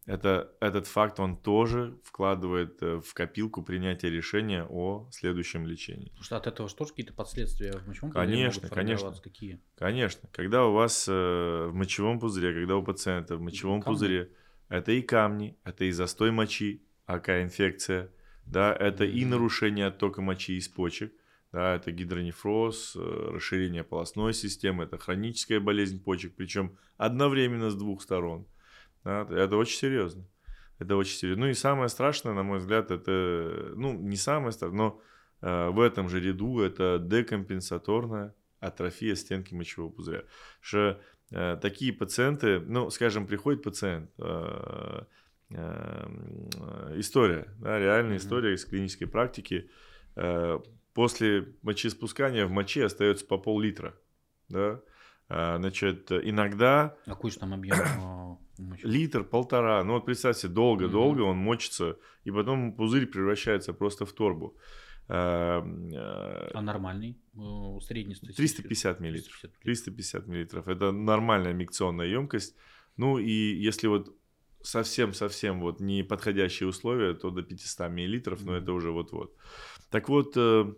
Это, 0.05 0.53
этот 0.61 0.87
факт, 0.87 1.19
он 1.19 1.39
тоже 1.39 1.99
вкладывает 2.05 2.83
э, 2.83 3.01
в 3.01 3.15
копилку 3.15 3.63
принятия 3.63 4.11
решения 4.11 4.67
о 4.69 5.09
следующем 5.11 5.67
лечении. 5.67 6.09
Потому 6.09 6.25
что 6.25 6.37
от 6.37 6.47
этого 6.47 6.69
что 6.69 6.79
тоже 6.79 6.91
какие-то 6.91 7.15
последствия 7.15 7.73
в 7.73 7.89
мочевом 7.89 8.11
пузыре 8.11 8.27
конечно, 8.27 8.63
могут 8.63 8.75
конечно, 8.75 9.15
Какие? 9.23 9.61
Конечно. 9.77 10.29
Когда 10.33 10.67
у 10.67 10.75
вас 10.75 11.07
э, 11.09 11.13
в 11.71 11.73
мочевом 11.73 12.21
пузыре, 12.21 12.53
когда 12.53 12.77
у 12.77 12.83
пациента 12.83 13.37
в 13.37 13.41
мочевом 13.41 13.81
камни. 13.81 13.95
пузыре, 13.95 14.31
это 14.69 14.93
и 14.93 15.01
камни, 15.01 15.57
это 15.65 15.85
и 15.85 15.93
застой 15.93 16.31
мочи, 16.31 16.83
АК-инфекция, 17.07 18.11
да, 18.45 18.75
это 18.75 19.05
и 19.05 19.25
нарушение 19.25 19.87
оттока 19.87 20.21
мочи 20.21 20.59
из 20.59 20.69
почек, 20.69 21.15
да, 21.55 21.77
это 21.77 21.93
гидронефроз, 21.93 22.97
э, 22.97 23.29
расширение 23.33 23.85
полостной 23.85 24.35
системы, 24.35 24.85
это 24.85 24.99
хроническая 24.99 25.61
болезнь 25.61 26.03
почек, 26.03 26.35
причем 26.35 26.77
одновременно 26.97 27.71
с 27.71 27.77
двух 27.77 28.03
сторон. 28.03 28.49
Да, 29.05 29.25
это 29.31 29.57
очень 29.57 29.79
серьезно. 29.79 30.27
Это 30.81 30.97
очень 30.97 31.17
серьезно. 31.17 31.45
Ну 31.45 31.51
и 31.51 31.55
самое 31.55 31.89
страшное, 31.89 32.35
на 32.35 32.43
мой 32.43 32.59
взгляд, 32.59 32.91
это, 32.91 33.73
ну, 33.77 33.93
не 33.93 34.17
самое 34.17 34.51
страшное, 34.51 34.79
но 34.79 35.01
э, 35.43 35.69
в 35.69 35.79
этом 35.79 36.09
же 36.09 36.21
ряду 36.21 36.59
это 36.59 36.99
декомпенсаторная 37.01 38.35
атрофия 38.59 39.15
стенки 39.15 39.55
мочевого 39.55 39.93
пузыря. 39.93 40.25
Что 40.61 41.01
э, 41.31 41.57
такие 41.63 41.93
пациенты, 41.93 42.59
ну, 42.59 42.91
скажем, 42.91 43.29
приходит 43.29 43.63
пациент, 43.63 44.11
э, 44.19 45.05
э, 45.51 46.95
история, 46.97 47.47
да, 47.61 47.79
реальная 47.79 48.17
mm-hmm. 48.17 48.21
история 48.21 48.55
из 48.55 48.65
клинической 48.65 49.07
практики, 49.07 49.71
э, 50.17 50.59
после 50.95 51.55
мочеиспускания 51.63 52.47
в 52.47 52.51
моче 52.51 52.85
остается 52.85 53.27
по 53.27 53.37
пол-литра. 53.37 53.95
Да? 54.49 54.81
А, 55.29 55.59
значит, 55.59 56.11
иногда... 56.13 56.97
А 57.07 57.11
какой 57.11 57.31
же 57.31 57.39
там 57.39 57.53
объем? 57.53 57.77
А, 58.01 58.39
Литр, 58.83 59.25
полтора. 59.25 59.83
Ну 59.83 59.95
вот 59.95 60.07
представьте, 60.07 60.49
долго-долго 60.49 61.23
mm-hmm. 61.23 61.31
он 61.31 61.37
мочится, 61.39 61.99
и 62.23 62.31
потом 62.31 62.73
пузырь 62.73 63.07
превращается 63.07 63.73
просто 63.73 64.07
в 64.07 64.13
торбу. 64.13 64.57
А, 65.09 65.61
а 66.55 66.61
нормальный? 66.63 67.19
Средний 67.81 68.15
350 68.15 69.01
миллилитров. 69.01 69.43
350 69.63 70.27
миллилитров. 70.27 70.69
Это 70.69 70.93
нормальная 70.93 71.53
микционная 71.53 72.07
емкость. 72.07 72.55
Ну 72.97 73.19
и 73.19 73.31
если 73.31 73.89
вот 73.89 74.17
совсем-совсем 74.63 75.61
вот 75.61 75.81
не 75.81 76.03
подходящие 76.05 76.69
условия, 76.69 77.15
то 77.15 77.31
до 77.31 77.43
500 77.43 77.91
миллилитров, 77.91 78.41
mm-hmm. 78.41 78.47
но 78.47 78.57
это 78.57 78.73
уже 78.73 78.93
вот-вот. 78.93 79.37
Так 79.91 80.09
вот, 80.09 80.33
э, 80.37 80.73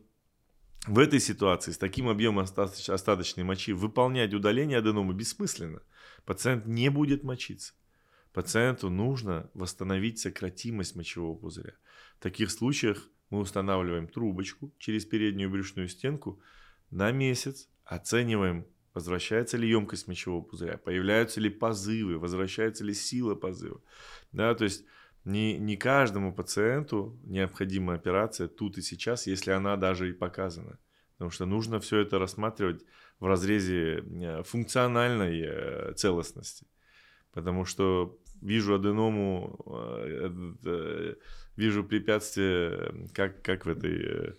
в 0.87 0.99
этой 0.99 1.21
ситуации 1.21 1.73
с 1.73 1.79
таким 1.79 2.09
объемом 2.09 2.45
остаточной 2.45 3.45
мочи 3.45 3.73
выполнять 3.73 4.35
удаление 4.35 4.79
аденомы 4.79 5.15
бессмысленно. 5.15 5.83
Пациент 6.25 6.67
не 6.67 6.91
будет 6.91 7.25
мочиться. 7.25 7.75
Пациенту 8.33 8.91
нужно 8.91 9.51
восстановить 9.55 10.19
сократимость 10.19 10.95
мочевого 10.95 11.37
пузыря. 11.37 11.75
В 12.19 12.23
таких 12.23 12.51
случаях 12.51 13.09
мы 13.31 13.41
устанавливаем 13.41 14.09
трубочку 14.09 14.73
через 14.79 15.05
переднюю 15.05 15.51
брюшную 15.51 15.89
стенку 15.89 16.41
на 16.91 17.11
месяц, 17.11 17.69
оцениваем, 17.85 18.67
возвращается 18.95 19.57
ли 19.57 19.69
емкость 19.69 20.07
мочевого 20.07 20.43
пузыря, 20.43 20.79
появляются 20.79 21.41
ли 21.41 21.51
позывы, 21.51 22.19
возвращается 22.19 22.85
ли 22.85 22.95
сила 22.95 23.35
позыва. 23.35 23.81
Да, 24.33 24.55
то 24.55 24.65
есть 24.65 24.85
не, 25.27 25.59
не 25.59 25.77
каждому 25.77 26.33
пациенту 26.33 27.19
необходима 27.25 27.95
операция 27.95 28.47
тут 28.47 28.79
и 28.79 28.83
сейчас, 28.83 29.27
если 29.27 29.51
она 29.51 29.77
даже 29.77 30.09
и 30.09 30.13
показана. 30.13 30.79
Потому 31.15 31.31
что 31.33 31.47
нужно 31.47 31.81
все 31.81 31.99
это 31.99 32.19
рассматривать 32.19 32.85
в 33.19 33.27
разрезе 33.27 34.05
э, 34.05 34.43
функциональной 34.45 35.43
э, 35.45 35.93
целостности. 35.95 36.67
Потому 37.33 37.65
что 37.65 38.17
вижу 38.41 38.77
аденому, 38.77 39.59
э, 40.65 41.15
вижу 41.57 41.83
препятствие, 41.83 43.09
как, 43.13 43.43
как 43.43 43.67
в 43.67 43.69
этой... 43.69 44.37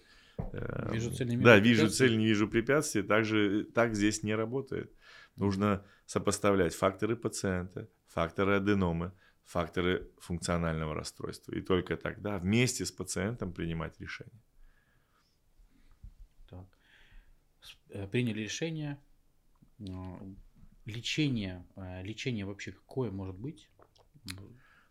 Вижу 0.91 1.11
цель, 1.11 1.27
не 1.27 1.35
вижу 1.35 1.43
Да, 1.43 1.59
вижу 1.59 1.89
цель, 1.89 2.17
не 2.17 2.27
вижу 2.27 2.47
препятствий. 2.47 3.01
Также 3.01 3.65
так 3.65 3.93
здесь 3.93 4.23
не 4.23 4.35
работает. 4.35 4.93
Нужно 5.35 5.83
сопоставлять 6.05 6.73
факторы 6.75 7.17
пациента, 7.17 7.89
факторы 8.07 8.55
аденомы, 8.55 9.11
факторы 9.47 10.11
функционального 10.19 10.93
расстройства. 10.93 11.53
И 11.55 11.61
только 11.61 11.95
тогда 11.95 12.37
вместе 12.37 12.85
с 12.85 12.91
пациентом 12.91 13.53
принимать 13.53 13.99
решение. 13.99 14.41
Так. 16.49 16.65
Э, 17.89 18.07
приняли 18.07 18.41
решение. 18.41 18.99
Э, 19.79 19.85
лечение, 20.85 21.65
э, 21.75 22.03
лечение 22.03 22.45
вообще 22.45 22.71
какое 22.71 23.11
может 23.11 23.35
быть? 23.35 23.69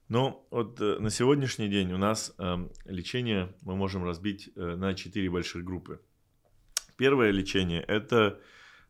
Ну, 0.09 0.47
вот 0.51 0.79
на 0.81 1.11
сегодняшний 1.11 1.69
день 1.69 1.93
у 1.93 1.99
нас 1.99 2.35
э, 2.39 2.69
лечение 2.85 3.55
мы 3.63 3.77
можем 3.77 4.05
разбить 4.05 4.51
на 4.57 4.95
четыре 4.95 5.31
больших 5.31 5.65
группы. 5.65 6.01
Первое 6.97 7.31
лечение– 7.31 7.83
это 7.89 8.41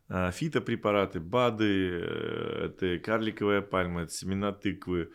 фитопрепараты, 0.09 1.19
БАДы, 1.19 1.99
это 1.99 2.97
карликовая 2.99 3.61
пальма, 3.61 4.03
это 4.03 4.13
семена 4.13 4.53
тыквы, 4.53 5.11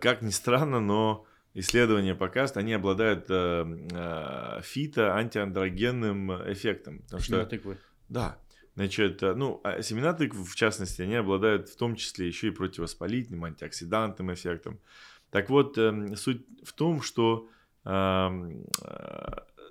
как 0.00 0.22
ни 0.22 0.30
странно, 0.30 0.80
но 0.80 1.26
исследования 1.54 2.14
показывают, 2.14 2.56
они 2.56 2.72
обладают 2.72 3.26
э, 3.28 3.64
э, 3.92 4.60
фито 4.62 5.14
антиандрогенным 5.14 6.52
эффектом. 6.52 7.00
Потому 7.00 7.22
что, 7.22 7.46
тыквы. 7.46 7.78
Да. 8.08 8.38
Значит, 8.74 9.22
э, 9.22 9.34
ну, 9.34 9.60
а 9.62 9.82
семена 9.82 10.12
тыкв, 10.12 10.36
в 10.36 10.54
частности, 10.56 11.02
они 11.02 11.14
обладают 11.14 11.68
в 11.68 11.76
том 11.76 11.94
числе 11.94 12.26
еще 12.26 12.48
и 12.48 12.50
противовоспалительным, 12.50 13.44
антиоксидантным 13.44 14.34
эффектом. 14.34 14.80
Так 15.30 15.48
вот, 15.48 15.78
э, 15.78 16.16
суть 16.16 16.44
в 16.64 16.72
том, 16.72 17.00
что 17.00 17.48
э, 17.84 18.30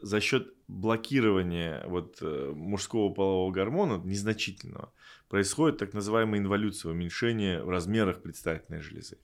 за 0.01 0.19
счет 0.21 0.53
блокирования 0.67 1.85
вот 1.87 2.21
мужского 2.21 3.13
полового 3.13 3.51
гормона 3.51 4.01
незначительного 4.03 4.91
происходит 5.29 5.77
так 5.77 5.93
называемая 5.93 6.39
инволюция, 6.39 6.91
уменьшение 6.91 7.63
в 7.63 7.69
размерах 7.69 8.21
предстательной 8.21 8.81
железы. 8.81 9.17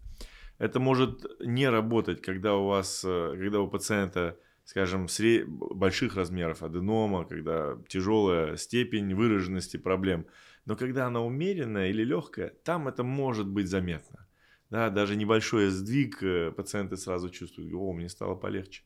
Это 0.59 0.79
может 0.79 1.25
не 1.39 1.67
работать, 1.67 2.21
когда 2.21 2.55
у 2.55 2.67
вас, 2.67 3.01
когда 3.01 3.61
у 3.61 3.67
пациента 3.67 4.37
скажем, 4.69 5.07
сред... 5.07 5.47
больших 5.47 6.15
размеров 6.15 6.61
аденома, 6.61 7.25
когда 7.25 7.75
тяжелая 7.87 8.55
степень 8.55 9.15
выраженности 9.15 9.77
проблем. 9.77 10.27
Но 10.65 10.75
когда 10.75 11.07
она 11.07 11.21
умеренная 11.21 11.89
или 11.89 12.03
легкая, 12.03 12.53
там 12.63 12.87
это 12.87 13.03
может 13.03 13.47
быть 13.47 13.67
заметно. 13.67 14.27
Да, 14.69 14.91
даже 14.91 15.15
небольшой 15.15 15.69
сдвиг 15.69 16.21
э, 16.21 16.51
пациенты 16.51 16.97
сразу 16.97 17.31
чувствуют, 17.31 17.73
о, 17.73 17.93
мне 17.93 18.09
стало 18.09 18.35
полегче. 18.35 18.83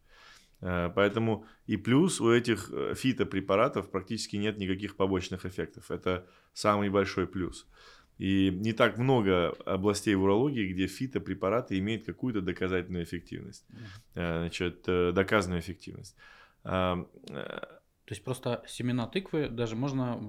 Э, 0.61 0.89
поэтому 0.95 1.45
и 1.65 1.75
плюс 1.75 2.21
у 2.21 2.31
этих 2.31 2.71
э, 2.71 2.93
фитопрепаратов 2.95 3.91
практически 3.91 4.37
нет 4.37 4.57
никаких 4.57 4.95
побочных 4.95 5.45
эффектов. 5.45 5.91
Это 5.91 6.25
самый 6.53 6.89
большой 6.89 7.27
плюс. 7.27 7.67
И 8.17 8.51
не 8.51 8.73
так 8.73 8.97
много 8.97 9.49
областей 9.65 10.15
в 10.15 10.23
урологии, 10.23 10.71
где 10.71 10.87
фитопрепараты 10.87 11.79
имеют 11.79 12.05
какую-то 12.05 12.41
доказательную 12.41 13.03
эффективность. 13.03 13.65
Э, 14.13 14.39
значит, 14.39 14.83
э, 14.87 15.11
доказанную 15.13 15.61
эффективность. 15.61 16.15
Э, 16.63 17.03
То 17.25 18.09
есть 18.09 18.23
просто 18.23 18.63
семена 18.67 19.07
тыквы 19.07 19.49
даже 19.49 19.75
можно 19.75 20.19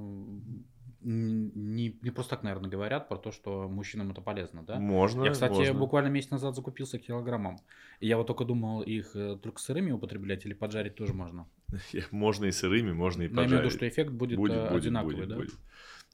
не, 1.07 1.99
не 2.01 2.11
просто 2.11 2.31
так, 2.31 2.45
наверное, 2.45 2.71
говорят 2.71 3.11
про 3.11 3.19
то, 3.19 3.31
что 3.31 3.69
мужчинам 3.69 4.13
это 4.13 4.23
полезно, 4.23 4.63
да? 4.63 4.79
Можно. 4.79 5.25
Я, 5.25 5.33
кстати, 5.33 5.53
можно. 5.53 5.75
буквально 5.75 6.09
месяц 6.09 6.31
назад 6.31 6.57
закупился 6.57 6.99
килограммом. 6.99 7.59
И 8.01 8.07
я 8.07 8.17
вот 8.17 8.27
только 8.27 8.47
думал, 8.47 8.81
их 8.81 9.13
только 9.13 9.61
сырыми 9.61 9.93
употреблять 9.93 10.47
или 10.47 10.55
поджарить 10.55 10.95
тоже 10.95 11.13
можно. 11.13 11.47
Можно 12.11 12.47
и 12.47 12.53
сырыми, 12.53 12.93
можно 12.93 13.23
и 13.23 13.29
поджарить. 13.29 13.37
Но 13.37 13.43
я 13.43 13.49
имею 13.49 13.61
в 13.61 13.65
виду, 13.65 13.77
что 13.77 13.89
эффект 13.89 14.13
будет, 14.13 14.39
будет 14.39 14.71
одинаковый, 14.71 15.17
будет, 15.17 15.29
да? 15.29 15.37
Будет. 15.37 15.55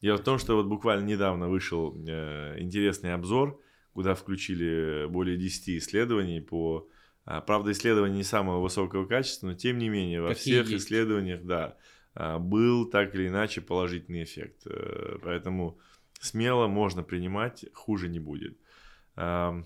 Дело 0.00 0.16
в 0.16 0.25
том, 0.25 0.38
что 0.38 0.57
вот 0.57 0.66
буквально 0.66 1.04
недавно 1.04 1.49
вышел 1.49 1.95
э, 2.07 2.57
интересный 2.59 3.12
обзор, 3.12 3.61
куда 3.92 4.14
включили 4.14 5.07
более 5.07 5.37
10 5.37 5.69
исследований 5.80 6.40
по... 6.40 6.88
А, 7.26 7.42
правда, 7.42 7.73
исследования 7.73 8.16
не 8.16 8.25
самого 8.25 8.62
высокого 8.62 9.04
качества, 9.04 9.49
но 9.49 9.54
тем 9.54 9.76
не 9.78 9.90
менее 9.90 10.23
во 10.23 10.30
Какие 10.30 10.54
всех 10.54 10.71
есть? 10.71 10.87
исследованиях, 10.87 11.45
да, 11.45 11.76
а, 12.14 12.38
был 12.38 12.87
так 12.87 13.14
или 13.14 13.28
иначе 13.28 13.61
положительный 13.61 14.25
эффект. 14.25 14.62
Э, 14.66 15.19
поэтому 15.23 15.78
смело 16.19 16.66
можно 16.66 17.02
принимать, 17.02 17.66
хуже 17.75 18.09
не 18.09 18.21
будет. 18.21 18.57
А, 19.16 19.62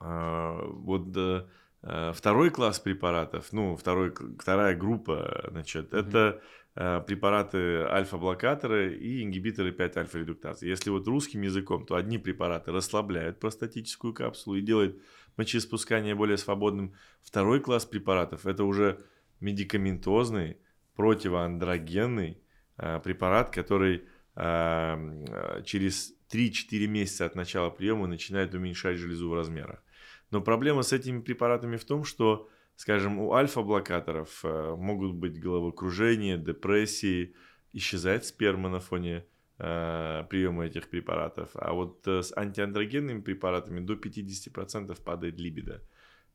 вот 0.00 1.16
э, 1.16 2.12
второй 2.14 2.50
класс 2.50 2.80
препаратов, 2.80 3.52
ну, 3.52 3.76
второй, 3.76 4.12
вторая 4.38 4.76
группа, 4.76 5.48
значит, 5.50 5.92
mm-hmm. 5.92 6.08
это 6.08 6.42
препараты 6.78 7.82
альфа-блокаторы 7.82 8.94
и 8.94 9.24
ингибиторы 9.24 9.72
5-альфа-редуктазы. 9.72 10.66
Если 10.66 10.90
вот 10.90 11.08
русским 11.08 11.42
языком, 11.42 11.84
то 11.84 11.96
одни 11.96 12.18
препараты 12.18 12.70
расслабляют 12.70 13.40
простатическую 13.40 14.14
капсулу 14.14 14.54
и 14.54 14.60
делают 14.60 15.02
мочеиспускание 15.36 16.14
более 16.14 16.38
свободным. 16.38 16.94
Второй 17.22 17.60
класс 17.60 17.84
препаратов– 17.84 18.46
это 18.46 18.62
уже 18.62 19.00
медикаментозный, 19.40 20.58
противоандрогенный 20.94 22.42
э, 22.76 23.00
препарат, 23.02 23.50
который 23.50 24.04
э, 24.36 25.62
через 25.64 26.12
3-4 26.32 26.86
месяца 26.86 27.26
от 27.26 27.34
начала 27.34 27.70
приема 27.70 28.06
начинает 28.06 28.54
уменьшать 28.54 28.98
железу 28.98 29.30
в 29.30 29.34
размерах. 29.34 29.82
Но 30.30 30.40
проблема 30.40 30.82
с 30.82 30.92
этими 30.92 31.20
препаратами 31.20 31.76
в 31.76 31.84
том, 31.84 32.04
что 32.04 32.48
скажем, 32.78 33.18
у 33.18 33.32
альфа-блокаторов 33.32 34.44
э, 34.44 34.76
могут 34.76 35.12
быть 35.14 35.40
головокружение, 35.40 36.38
депрессии, 36.38 37.34
исчезает 37.72 38.24
сперма 38.24 38.68
на 38.68 38.78
фоне 38.78 39.26
э, 39.58 40.24
приема 40.30 40.64
этих 40.64 40.88
препаратов. 40.88 41.50
А 41.54 41.72
вот 41.72 42.06
э, 42.06 42.22
с 42.22 42.32
антиандрогенными 42.36 43.20
препаратами 43.20 43.80
до 43.80 43.94
50% 43.94 44.96
падает 45.02 45.40
либидо. 45.40 45.82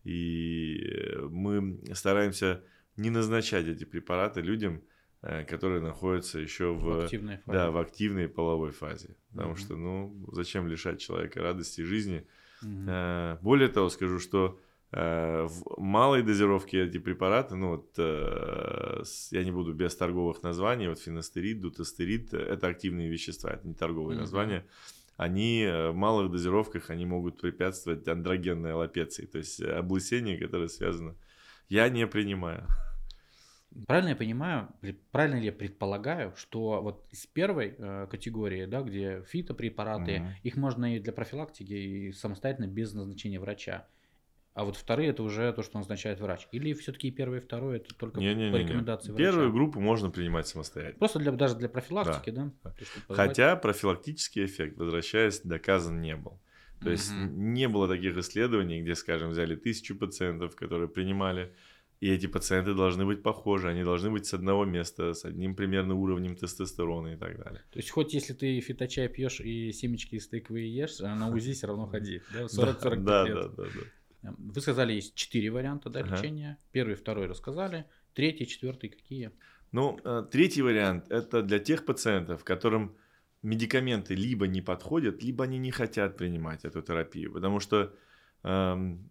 И 0.04 1.16
мы 1.30 1.80
стараемся 1.94 2.62
не 2.98 3.10
назначать 3.10 3.68
эти 3.68 3.86
препараты 3.86 4.42
людям, 4.42 4.84
которые 5.22 5.82
находятся 5.82 6.40
еще 6.40 6.74
в, 6.74 6.84
в, 6.84 7.04
активной, 7.06 7.38
фазе. 7.38 7.58
Да, 7.58 7.72
в 7.72 7.78
активной 7.78 8.28
половой 8.28 8.72
фазе. 8.72 9.16
Потому 9.32 9.52
угу. 9.52 9.60
что, 9.60 9.78
ну, 9.78 10.26
зачем 10.34 10.68
лишать 10.68 11.00
человека 11.00 11.42
радости 11.42 11.80
жизни? 11.80 12.28
Угу. 12.62 13.40
Более 13.42 13.70
того, 13.70 13.88
скажу, 13.88 14.20
что 14.20 14.60
в 14.96 15.80
малой 15.80 16.22
дозировке 16.22 16.86
эти 16.86 17.00
препараты, 17.00 17.56
ну 17.56 17.70
вот 17.70 17.94
э, 17.98 19.04
я 19.32 19.44
не 19.44 19.52
буду 19.52 19.74
без 19.74 19.96
торговых 19.96 20.44
названий, 20.44 20.88
вот 20.88 21.00
фенастерид, 21.00 21.62
дутастерид, 21.62 22.34
это 22.34 22.68
активные 22.68 23.10
вещества, 23.10 23.52
это 23.52 23.68
не 23.68 23.74
торговые 23.74 24.18
mm-hmm. 24.18 24.22
названия. 24.22 24.66
Они 25.18 25.64
э, 25.64 25.90
в 25.90 25.96
малых 25.96 26.32
дозировках 26.32 26.92
они 26.92 27.08
могут 27.08 27.42
препятствовать 27.42 28.08
андрогенной 28.08 28.74
аллопеции, 28.74 29.26
то 29.26 29.40
есть 29.40 29.62
облысению, 29.62 30.40
которое 30.40 30.68
связано. 30.68 31.16
Я 31.70 31.90
не 31.90 32.06
принимаю. 32.06 32.68
Правильно 33.88 34.10
я 34.10 34.16
понимаю, 34.16 34.70
правильно 35.12 35.40
ли 35.40 35.46
я 35.46 35.52
предполагаю, 35.52 36.34
что 36.36 36.82
вот 36.84 37.08
из 37.10 37.26
первой 37.26 37.74
э, 37.76 38.08
категории, 38.12 38.66
да, 38.66 38.82
где 38.82 39.24
фитопрепараты, 39.28 40.12
mm-hmm. 40.12 40.32
их 40.44 40.56
можно 40.56 40.96
и 40.96 41.00
для 41.00 41.14
профилактики, 41.14 41.74
и 41.74 42.12
самостоятельно 42.12 42.68
без 42.68 42.94
назначения 42.94 43.40
врача. 43.40 43.88
А 44.54 44.66
вот 44.66 44.76
вторые 44.78 45.10
это 45.10 45.24
уже 45.24 45.52
то, 45.54 45.64
что 45.64 45.80
назначает 45.80 46.20
врач. 46.20 46.48
Или 46.52 46.74
все-таки 46.74 47.10
первый 47.10 47.40
и 47.40 47.42
второй 47.42 47.78
это 47.78 47.96
только 47.96 48.20
не, 48.20 48.36
не, 48.36 48.46
не, 48.46 48.52
по 48.52 48.58
рекомендации 48.58 49.08
не. 49.08 49.14
врача? 49.14 49.32
Первую 49.32 49.52
группу 49.52 49.80
можно 49.80 50.12
принимать 50.12 50.48
самостоятельно. 50.48 51.00
Просто 51.00 51.20
для, 51.20 51.32
даже 51.32 51.56
для 51.56 51.70
профилактики, 51.70 52.30
да? 52.30 52.52
да? 52.64 52.74
Есть, 52.80 52.92
Хотя 53.08 53.56
профилактический 53.56 54.46
эффект, 54.46 54.78
возвращаясь, 54.78 55.42
доказан 55.42 56.02
не 56.02 56.16
был. 56.16 56.40
То 56.82 56.92
есть 56.92 57.12
угу. 57.12 57.32
не 57.34 57.68
было 57.68 57.88
таких 57.88 58.16
исследований, 58.18 58.82
где, 58.82 58.94
скажем, 58.94 59.30
взяли 59.30 59.56
тысячу 59.56 59.96
пациентов, 59.96 60.56
которые 60.56 60.90
принимали, 60.90 61.56
и 62.04 62.10
эти 62.10 62.28
пациенты 62.28 62.74
должны 62.74 63.06
быть 63.06 63.24
похожи, 63.24 63.70
они 63.70 63.84
должны 63.84 64.12
быть 64.12 64.26
с 64.26 64.34
одного 64.34 64.66
места, 64.66 65.14
с 65.14 65.24
одним 65.24 65.56
примерно 65.56 65.96
уровнем 65.96 66.36
тестостерона 66.36 67.14
и 67.14 67.16
так 67.16 67.42
далее. 67.42 67.62
То 67.72 67.80
есть 67.80 67.92
хоть 67.92 68.14
если 68.14 68.34
ты 68.34 68.60
фиточай 68.60 69.08
пьешь 69.08 69.40
и 69.40 69.72
семечки 69.72 70.16
из 70.16 70.28
тыквы 70.28 70.60
ешь, 70.60 71.00
а 71.00 71.16
на 71.16 71.30
УЗИ 71.34 71.54
все 71.54 71.68
равно 71.68 71.88
ходи, 71.88 72.22
да? 72.34 72.44
40-45 72.44 72.96
да, 72.98 73.26
да, 73.26 73.48
да, 73.48 73.48
да. 73.48 73.70
Эм, 74.24 74.36
вы 74.38 74.62
сказали, 74.62 74.94
есть 74.94 75.16
четыре 75.16 75.52
варианта 75.52 75.90
да, 75.90 76.00
ага. 76.02 76.16
лечения. 76.16 76.58
Первый, 76.72 76.96
второй 76.96 77.28
рассказали. 77.28 77.86
Третий, 78.14 78.48
четвертый 78.48 78.90
какие? 78.90 79.32
Ну, 79.72 80.00
э, 80.04 80.24
третий 80.32 80.62
вариант– 80.62 81.06
это 81.10 81.42
для 81.42 81.60
тех 81.60 81.86
пациентов, 81.86 82.44
которым 82.44 82.96
медикаменты 83.42 84.16
либо 84.16 84.48
не 84.48 84.62
подходят, 84.62 85.24
либо 85.24 85.44
они 85.44 85.58
не 85.58 85.72
хотят 85.72 86.18
принимать 86.18 86.64
эту 86.64 86.82
терапию. 86.82 87.34
Потому 87.34 87.60
что 87.60 87.94
эм, 88.44 89.10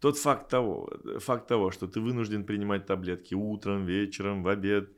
тот 0.00 0.18
факт 0.18 0.50
того, 0.50 0.90
факт 1.18 1.46
того, 1.48 1.70
что 1.70 1.86
ты 1.86 2.00
вынужден 2.00 2.44
принимать 2.44 2.86
таблетки 2.86 3.34
утром, 3.34 3.86
вечером, 3.86 4.42
в 4.42 4.48
обед, 4.48 4.90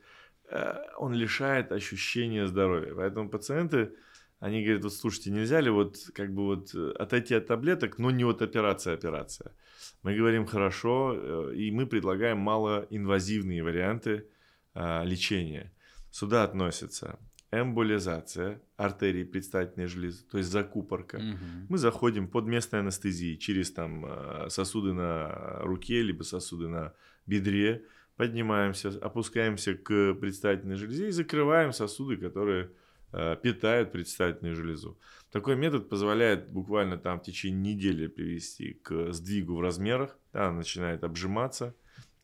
э, 0.49 0.75
он 0.97 1.13
лишает 1.13 1.71
ощущения 1.71 2.47
здоровья. 2.47 2.93
Поэтому 2.95 3.29
пациенты 3.29 3.95
они 4.43 4.61
говорят, 4.61 4.83
вот 4.83 4.93
слушайте, 4.93 5.31
нельзя 5.31 5.61
ли 5.61 5.69
вот 5.69 5.95
как 6.13 6.33
бы 6.33 6.43
вот 6.43 6.75
э, 6.75 6.91
отойти 6.99 7.33
от 7.33 7.47
таблеток, 7.47 7.97
но 7.97 8.11
не 8.11 8.25
вот 8.25 8.41
операция, 8.41 8.93
операция. 8.93 9.53
Мы 10.01 10.17
говорим 10.17 10.45
хорошо, 10.45 11.13
э, 11.15 11.55
и 11.55 11.71
мы 11.71 11.87
предлагаем 11.87 12.39
малоинвазивные 12.39 13.63
варианты 13.63 14.27
а, 14.73 15.05
лечения. 15.05 15.71
Сюда 16.11 16.43
относятся 16.43 17.19
эмболизация 17.51 18.61
артерии 18.75 19.23
предстательной 19.23 19.87
железы, 19.87 20.25
то 20.29 20.37
есть 20.37 20.49
закупорка. 20.49 21.15
Угу. 21.15 21.67
Мы 21.69 21.77
заходим 21.77 22.27
под 22.27 22.45
местной 22.45 22.81
анестезией 22.81 23.37
через 23.37 23.71
там 23.71 24.03
а, 24.05 24.47
сосуды 24.49 24.91
на 24.91 25.59
руке, 25.61 26.01
либо 26.01 26.23
сосуды 26.23 26.67
на 26.67 26.93
бедре, 27.25 27.85
поднимаемся, 28.17 28.89
опускаемся 29.01 29.73
к 29.75 30.15
предстательной 30.15 30.75
железе 30.75 31.07
и 31.07 31.11
закрываем 31.11 31.71
сосуды, 31.71 32.17
которые 32.17 32.71
питают 33.41 33.91
предстательную 33.91 34.55
железу. 34.55 34.97
Такой 35.31 35.55
метод 35.55 35.89
позволяет 35.89 36.49
буквально 36.51 36.97
там 36.97 37.19
в 37.19 37.23
течение 37.23 37.73
недели 37.73 38.07
привести 38.07 38.73
к 38.73 39.13
сдвигу 39.13 39.55
в 39.55 39.61
размерах, 39.61 40.17
она 40.31 40.51
начинает 40.51 41.03
обжиматься, 41.03 41.75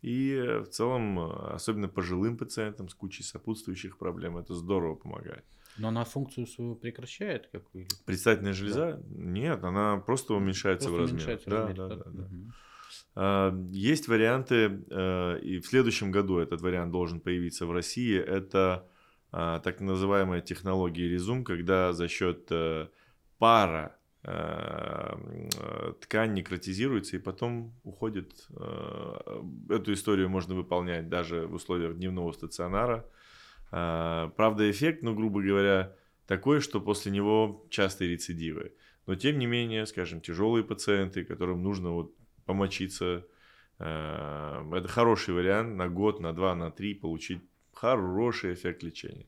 и 0.01 0.33
э, 0.33 0.59
в 0.59 0.69
целом, 0.69 1.19
э, 1.19 1.53
особенно 1.53 1.87
пожилым 1.87 2.37
пациентам 2.37 2.87
с 2.87 2.93
кучей 2.93 3.23
сопутствующих 3.23 3.97
проблем, 3.97 4.37
это 4.37 4.53
здорово 4.53 4.95
помогает. 4.95 5.43
Но 5.77 5.89
она 5.89 6.05
функцию 6.05 6.47
свою 6.47 6.75
прекращает? 6.75 7.49
Как... 7.51 7.63
Предстательная 8.05 8.53
железа? 8.53 9.01
Да. 9.01 9.03
Нет, 9.09 9.63
она 9.63 9.97
просто 9.97 10.33
уменьшается 10.33 10.89
просто 10.89 11.15
в 11.15 11.17
размере. 11.17 11.23
Уменьшается 11.25 11.49
в 11.49 11.53
размере. 11.53 11.77
Да, 11.77 11.87
да, 11.87 11.95
да, 11.95 12.11
да. 12.11 13.57
Угу. 13.57 13.67
Есть 13.71 14.07
варианты, 14.07 14.65
и 15.41 15.59
в 15.59 15.65
следующем 15.65 16.11
году 16.11 16.37
этот 16.37 16.61
вариант 16.61 16.91
должен 16.91 17.19
появиться 17.19 17.65
в 17.65 17.71
России. 17.71 18.17
Это 18.17 18.88
так 19.31 19.79
называемая 19.79 20.41
технология 20.41 21.07
резум, 21.07 21.43
когда 21.43 21.93
за 21.93 22.07
счет 22.07 22.47
э, 22.49 22.87
пара 23.37 23.95
э, 24.23 25.93
ткань 26.01 26.33
некротизируется 26.33 27.15
и 27.15 27.19
потом 27.19 27.73
уходит. 27.83 28.47
Эту 29.69 29.93
историю 29.93 30.29
можно 30.29 30.55
выполнять 30.55 31.09
даже 31.09 31.45
в 31.45 31.53
условиях 31.53 31.95
дневного 31.95 32.31
стационара. 32.31 33.05
Правда, 33.69 34.69
эффект, 34.69 35.03
ну, 35.03 35.13
грубо 35.13 35.41
говоря, 35.43 35.95
такой, 36.25 36.59
что 36.59 36.81
после 36.81 37.11
него 37.11 37.67
частые 37.69 38.09
рецидивы. 38.09 38.73
Но 39.05 39.15
тем 39.15 39.37
не 39.37 39.45
менее, 39.45 39.85
скажем, 39.85 40.21
тяжелые 40.21 40.63
пациенты, 40.63 41.23
которым 41.23 41.61
нужно 41.61 41.91
вот 41.91 42.15
помочиться, 42.45 43.25
это 43.77 44.87
хороший 44.87 45.35
вариант 45.35 45.75
на 45.75 45.87
год, 45.87 46.19
на 46.19 46.33
два, 46.33 46.55
на 46.55 46.71
три 46.71 46.95
получить 46.95 47.43
хороший 47.79 48.53
эффект 48.53 48.83
лечения. 48.83 49.27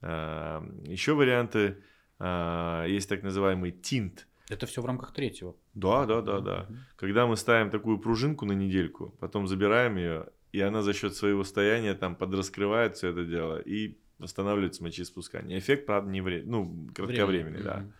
Еще 0.00 1.14
варианты, 1.14 1.82
есть 2.20 3.08
так 3.08 3.22
называемый 3.22 3.72
тинт– 3.72 4.26
это 4.52 4.66
все 4.66 4.82
в 4.82 4.86
рамках 4.86 5.12
третьего. 5.12 5.56
Да, 5.72 6.04
да, 6.04 6.20
да, 6.20 6.40
да. 6.40 6.68
Когда 6.96 7.26
мы 7.26 7.36
ставим 7.36 7.70
такую 7.70 7.98
пружинку 7.98 8.44
на 8.44 8.52
недельку, 8.52 9.14
потом 9.18 9.46
забираем 9.46 9.96
ее, 9.96 10.26
и 10.52 10.60
она 10.60 10.82
за 10.82 10.92
счет 10.92 11.14
своего 11.14 11.42
состояния 11.44 11.94
там 11.94 12.16
подраскрывает 12.16 12.96
все 12.96 13.08
это 13.08 13.24
дело 13.24 13.58
и 13.58 13.96
восстанавливается 14.18 14.82
мочеиспускание. 14.82 15.58
Эффект, 15.58 15.86
правда, 15.86 16.10
не 16.10 16.20
вре... 16.20 16.42
ну, 16.44 16.86
кратковременный, 16.94 17.60
Время. 17.60 17.64
да. 17.64 17.92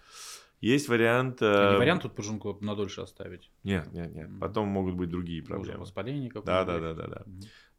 Есть 0.60 0.88
вариант... 0.88 1.38
А 1.40 1.70
не 1.70 1.76
э, 1.76 1.78
вариант 1.78 2.02
тут 2.02 2.14
пружинку 2.14 2.58
надольше 2.60 3.00
оставить? 3.00 3.50
Нет, 3.64 3.92
нет, 3.92 4.14
нет. 4.14 4.28
Потом 4.38 4.68
могут 4.68 4.94
быть 4.94 5.08
другие 5.08 5.42
проблемы. 5.42 5.72
Уже 5.72 5.80
воспаление 5.80 6.28
какое-то. 6.28 6.64
Да, 6.64 6.64
да, 6.64 6.78
да, 6.78 6.94
да, 6.94 7.06
да. 7.08 7.24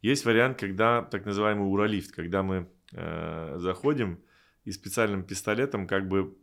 Есть 0.04 0.26
вариант, 0.26 0.60
когда 0.60 1.02
так 1.02 1.26
называемый 1.26 1.66
уролифт, 1.66 2.12
когда 2.12 2.44
мы 2.44 2.70
э, 2.92 3.56
заходим 3.58 4.20
и 4.66 4.72
специальным 4.72 5.24
пистолетом 5.24 5.88
как 5.88 6.10
бы 6.10 6.36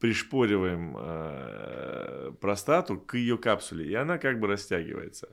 пришпориваем 0.00 0.96
э, 0.98 2.32
простату 2.40 2.98
к 2.98 3.18
ее 3.18 3.36
капсуле, 3.36 3.86
и 3.90 3.94
она 3.94 4.16
как 4.16 4.40
бы 4.40 4.46
растягивается. 4.46 5.28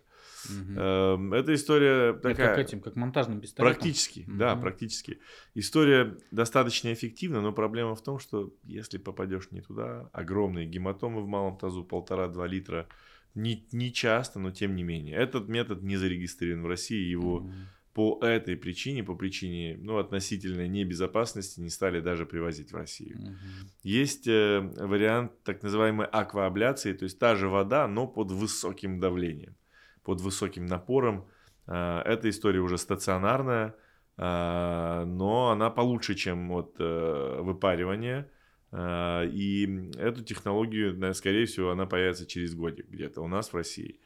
Угу. 0.49 0.73
Э, 0.77 1.29
эта 1.35 1.53
история 1.53 2.13
такая... 2.13 2.31
Это 2.31 2.43
как 2.43 2.59
этим, 2.59 2.81
как 2.81 2.97
монтажным 2.97 3.39
пистолетом? 3.39 3.75
Практически, 3.75 4.25
угу. 4.27 4.37
да, 4.37 4.55
практически. 4.57 5.21
История 5.55 6.17
достаточно 6.31 6.91
эффективна, 6.91 7.39
но 7.39 7.53
проблема 7.53 7.95
в 7.95 8.03
том, 8.03 8.19
что 8.19 8.53
если 8.63 8.97
попадешь 8.97 9.51
не 9.51 9.61
туда, 9.61 10.09
огромные 10.11 10.65
гематомы 10.65 11.21
в 11.21 11.27
малом 11.27 11.57
тазу, 11.57 11.85
полтора-два 11.85 12.45
литра, 12.45 12.89
не, 13.35 13.67
не 13.71 13.91
часто, 13.91 14.39
но 14.39 14.51
тем 14.51 14.75
не 14.75 14.83
менее. 14.83 15.15
Этот 15.15 15.47
метод 15.47 15.83
не 15.83 15.97
зарегистрирован 15.97 16.63
в 16.63 16.67
России, 16.67 17.09
его... 17.09 17.37
Угу 17.37 17.51
по 17.93 18.19
этой 18.21 18.57
причине, 18.57 19.03
по 19.03 19.15
причине 19.15 19.77
ну, 19.79 19.97
относительной 19.97 20.67
небезопасности 20.67 21.59
не 21.59 21.69
стали 21.69 21.99
даже 21.99 22.25
привозить 22.25 22.71
в 22.71 22.75
Россию. 22.75 23.17
Угу. 23.19 23.35
Есть 23.83 24.27
э, 24.27 24.61
вариант 24.77 25.31
так 25.43 25.61
называемой 25.61 26.07
акваабляции, 26.07 26.93
то 26.93 27.03
есть 27.03 27.19
та 27.19 27.35
же 27.35 27.49
вода, 27.49 27.87
но 27.87 28.07
под 28.07 28.31
высоким 28.31 28.99
давлением, 28.99 29.55
под 30.03 30.21
высоким 30.21 30.65
напором. 30.65 31.27
Э, 31.67 32.01
эта 32.05 32.29
история 32.29 32.61
уже 32.61 32.79
стационарная, 32.79 33.75
э, 34.17 35.03
но 35.05 35.51
она 35.51 35.69
получше, 35.69 36.15
чем 36.15 36.49
вот, 36.49 36.75
э, 36.79 37.41
выпаривание. 37.41 38.27
Э, 38.73 39.25
и 39.31 39.91
эту 39.97 40.23
технологию, 40.23 41.13
скорее 41.13 41.45
всего, 41.45 41.71
она 41.71 41.85
появится 41.85 42.25
через 42.25 42.53
годик 42.53 42.89
где-то 42.89 43.21
у 43.21 43.27
нас 43.27 43.53
в 43.53 43.55
России. 43.55 44.01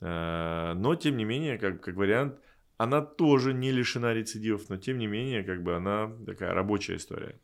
Э, 0.00 0.74
но, 0.76 0.94
тем 0.94 1.16
не 1.16 1.24
менее, 1.24 1.58
как, 1.58 1.82
как 1.82 1.96
вариант– 1.96 2.38
она 2.80 3.02
тоже 3.02 3.52
не 3.52 3.72
лишена 3.72 4.14
рецидивов, 4.14 4.70
но 4.70 4.78
тем 4.78 4.96
не 4.96 5.06
менее, 5.06 5.44
как 5.44 5.62
бы 5.62 5.76
она 5.76 6.10
такая 6.24 6.54
рабочая 6.54 6.96
история. 6.96 7.38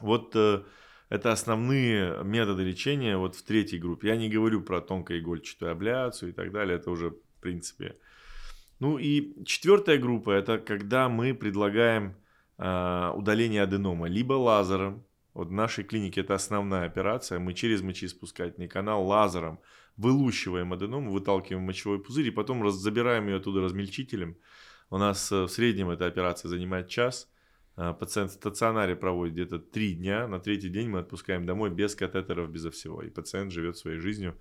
Вот 0.00 0.34
э, 0.36 0.62
это 1.10 1.32
основные 1.32 2.24
методы 2.24 2.62
лечения 2.62 3.18
вот 3.18 3.34
в 3.34 3.42
третьей 3.42 3.78
группе. 3.78 4.08
Я 4.08 4.16
не 4.16 4.30
говорю 4.30 4.62
про 4.62 4.80
тонкоигольчатую 4.80 5.70
абляцию 5.70 6.30
и 6.30 6.32
так 6.32 6.50
далее, 6.50 6.78
это 6.78 6.90
уже 6.90 7.10
в 7.10 7.40
принципе. 7.42 7.98
Ну 8.80 8.96
и 8.96 9.44
четвертая 9.44 9.98
группа, 9.98 10.30
это 10.30 10.56
когда 10.56 11.10
мы 11.10 11.34
предлагаем 11.34 12.16
э, 12.56 13.12
удаление 13.14 13.62
аденома 13.64 14.08
либо 14.08 14.32
лазером, 14.32 15.04
вот 15.38 15.50
в 15.50 15.52
нашей 15.52 15.84
клинике 15.84 16.22
это 16.22 16.34
основная 16.34 16.84
операция, 16.84 17.38
мы 17.38 17.54
через 17.54 17.80
мочеиспускательный 17.80 18.66
канал 18.66 19.06
лазером 19.06 19.60
вылущиваем 19.96 20.72
аденому, 20.72 21.12
выталкиваем 21.12 21.64
мочевой 21.64 22.02
пузырь 22.02 22.26
и 22.26 22.32
потом 22.32 22.60
раз, 22.60 22.74
забираем 22.74 23.28
ее 23.28 23.36
оттуда 23.36 23.60
размельчителем. 23.60 24.36
У 24.90 24.98
нас 24.98 25.30
э, 25.30 25.42
в 25.44 25.48
среднем 25.48 25.90
эта 25.90 26.06
операция 26.06 26.48
занимает 26.48 26.88
час. 26.88 27.30
Э, 27.76 27.94
пациент 27.94 28.32
в 28.32 28.34
стационаре 28.34 28.96
проводит 28.96 29.34
где-то 29.34 29.60
три 29.60 29.94
дня. 29.94 30.26
На 30.26 30.40
третий 30.40 30.70
день 30.70 30.88
мы 30.88 30.98
отпускаем 30.98 31.46
домой 31.46 31.70
без 31.70 31.94
катетеров, 31.94 32.50
безо 32.50 32.72
всего. 32.72 33.02
И 33.02 33.08
пациент 33.08 33.52
живет 33.52 33.76
своей 33.76 34.00
жизнью. 34.00 34.34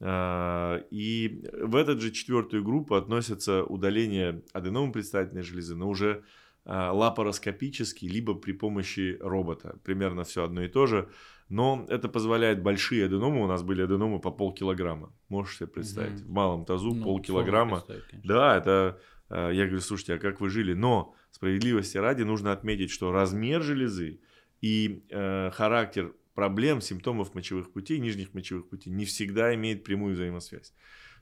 Э, 0.00 0.82
и 0.90 1.44
в 1.52 1.76
эту 1.76 2.00
же 2.00 2.12
четвертую 2.12 2.64
группу 2.64 2.94
относятся 2.94 3.62
удаление 3.62 4.42
аденомы 4.54 4.90
предстательной 4.92 5.42
железы, 5.42 5.74
но 5.74 5.86
уже 5.86 6.24
лапароскопически, 6.66 8.04
либо 8.06 8.34
при 8.34 8.52
помощи 8.52 9.16
робота. 9.20 9.78
Примерно 9.82 10.24
все 10.24 10.44
одно 10.44 10.62
и 10.62 10.68
то 10.68 10.86
же. 10.86 11.08
Но 11.50 11.84
это 11.88 12.08
позволяет 12.08 12.62
большие 12.62 13.06
аденомы, 13.06 13.42
у 13.42 13.46
нас 13.48 13.62
были 13.64 13.82
аденомы 13.82 14.20
по 14.20 14.30
полкилограмма. 14.30 15.12
Можешь 15.28 15.56
себе 15.56 15.66
представить? 15.66 16.20
Угу. 16.20 16.28
В 16.28 16.30
малом 16.30 16.64
тазу 16.64 16.94
ну, 16.94 17.02
полкилограмма. 17.02 17.84
Да, 18.22 18.56
это... 18.56 19.00
Э, 19.30 19.50
я 19.52 19.64
говорю, 19.64 19.80
слушайте, 19.80 20.14
а 20.14 20.18
как 20.18 20.40
вы 20.40 20.48
жили? 20.48 20.74
Но 20.74 21.14
справедливости 21.32 21.98
ради 21.98 22.22
нужно 22.22 22.52
отметить, 22.52 22.90
что 22.90 23.10
размер 23.10 23.62
железы 23.62 24.20
и 24.60 25.04
э, 25.10 25.50
характер 25.52 26.14
проблем, 26.34 26.80
симптомов 26.80 27.34
мочевых 27.34 27.72
путей, 27.72 27.98
нижних 27.98 28.32
мочевых 28.32 28.68
путей 28.68 28.92
не 28.92 29.04
всегда 29.04 29.52
имеет 29.54 29.82
прямую 29.82 30.14
взаимосвязь. 30.14 30.72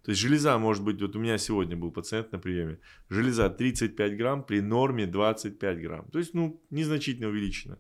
То 0.03 0.11
есть 0.11 0.21
железа 0.21 0.59
может 0.59 0.85
быть, 0.85 1.01
вот 1.03 1.17
у 1.17 1.19
меня 1.19 1.39
сегодня 1.39 1.77
был 1.77 1.91
пациент 1.91 2.33
на 2.33 2.39
приеме, 2.39 2.79
железа 3.09 3.51
35 3.51 4.17
грамм 4.17 4.43
при 4.45 4.61
норме 4.61 5.07
25 5.07 5.81
грамм. 5.81 6.09
То 6.11 6.19
есть, 6.19 6.35
ну, 6.35 6.63
незначительно 6.71 7.29
увеличено 7.29 7.79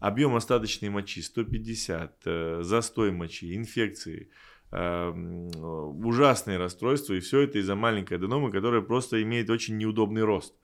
объем 0.00 0.34
остаточной 0.34 0.88
мочи 0.88 1.22
150, 1.22 2.22
э, 2.24 2.62
застой 2.62 3.12
мочи, 3.12 3.54
инфекции, 3.54 4.30
э, 4.72 5.10
ужасные 5.10 6.58
расстройства, 6.58 7.14
и 7.14 7.20
все 7.20 7.40
это 7.40 7.58
из-за 7.58 7.74
маленькой 7.74 8.14
аденомы, 8.14 8.50
которая 8.50 8.80
просто 8.80 9.22
имеет 9.22 9.50
очень 9.50 9.76
неудобный 9.76 10.24
рост. 10.24 10.54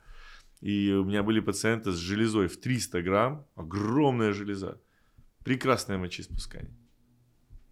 И 0.62 0.90
у 0.90 1.04
меня 1.04 1.22
были 1.22 1.40
пациенты 1.40 1.92
с 1.92 1.96
железой 1.96 2.48
в 2.48 2.56
300 2.56 3.02
грамм, 3.02 3.46
огромная 3.56 4.32
железа, 4.32 4.80
прекрасное 5.44 5.98
мочеиспускание. 5.98 6.74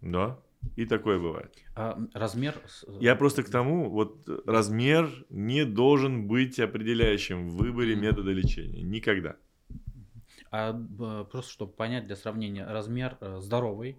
Да, 0.01 0.39
и 0.75 0.85
такое 0.85 1.19
бывает. 1.19 1.53
А 1.75 1.99
размер? 2.13 2.55
Я 2.99 3.15
просто 3.15 3.43
к 3.43 3.49
тому, 3.49 3.89
вот 3.89 4.27
размер 4.45 5.09
не 5.29 5.65
должен 5.65 6.27
быть 6.27 6.59
определяющим 6.59 7.49
в 7.49 7.57
выборе 7.57 7.95
метода 7.95 8.31
лечения. 8.31 8.81
Никогда. 8.81 9.35
А 10.51 10.73
просто 11.31 11.51
чтобы 11.51 11.73
понять 11.73 12.05
для 12.05 12.15
сравнения, 12.15 12.65
размер 12.65 13.17
э, 13.19 13.39
здоровой 13.41 13.97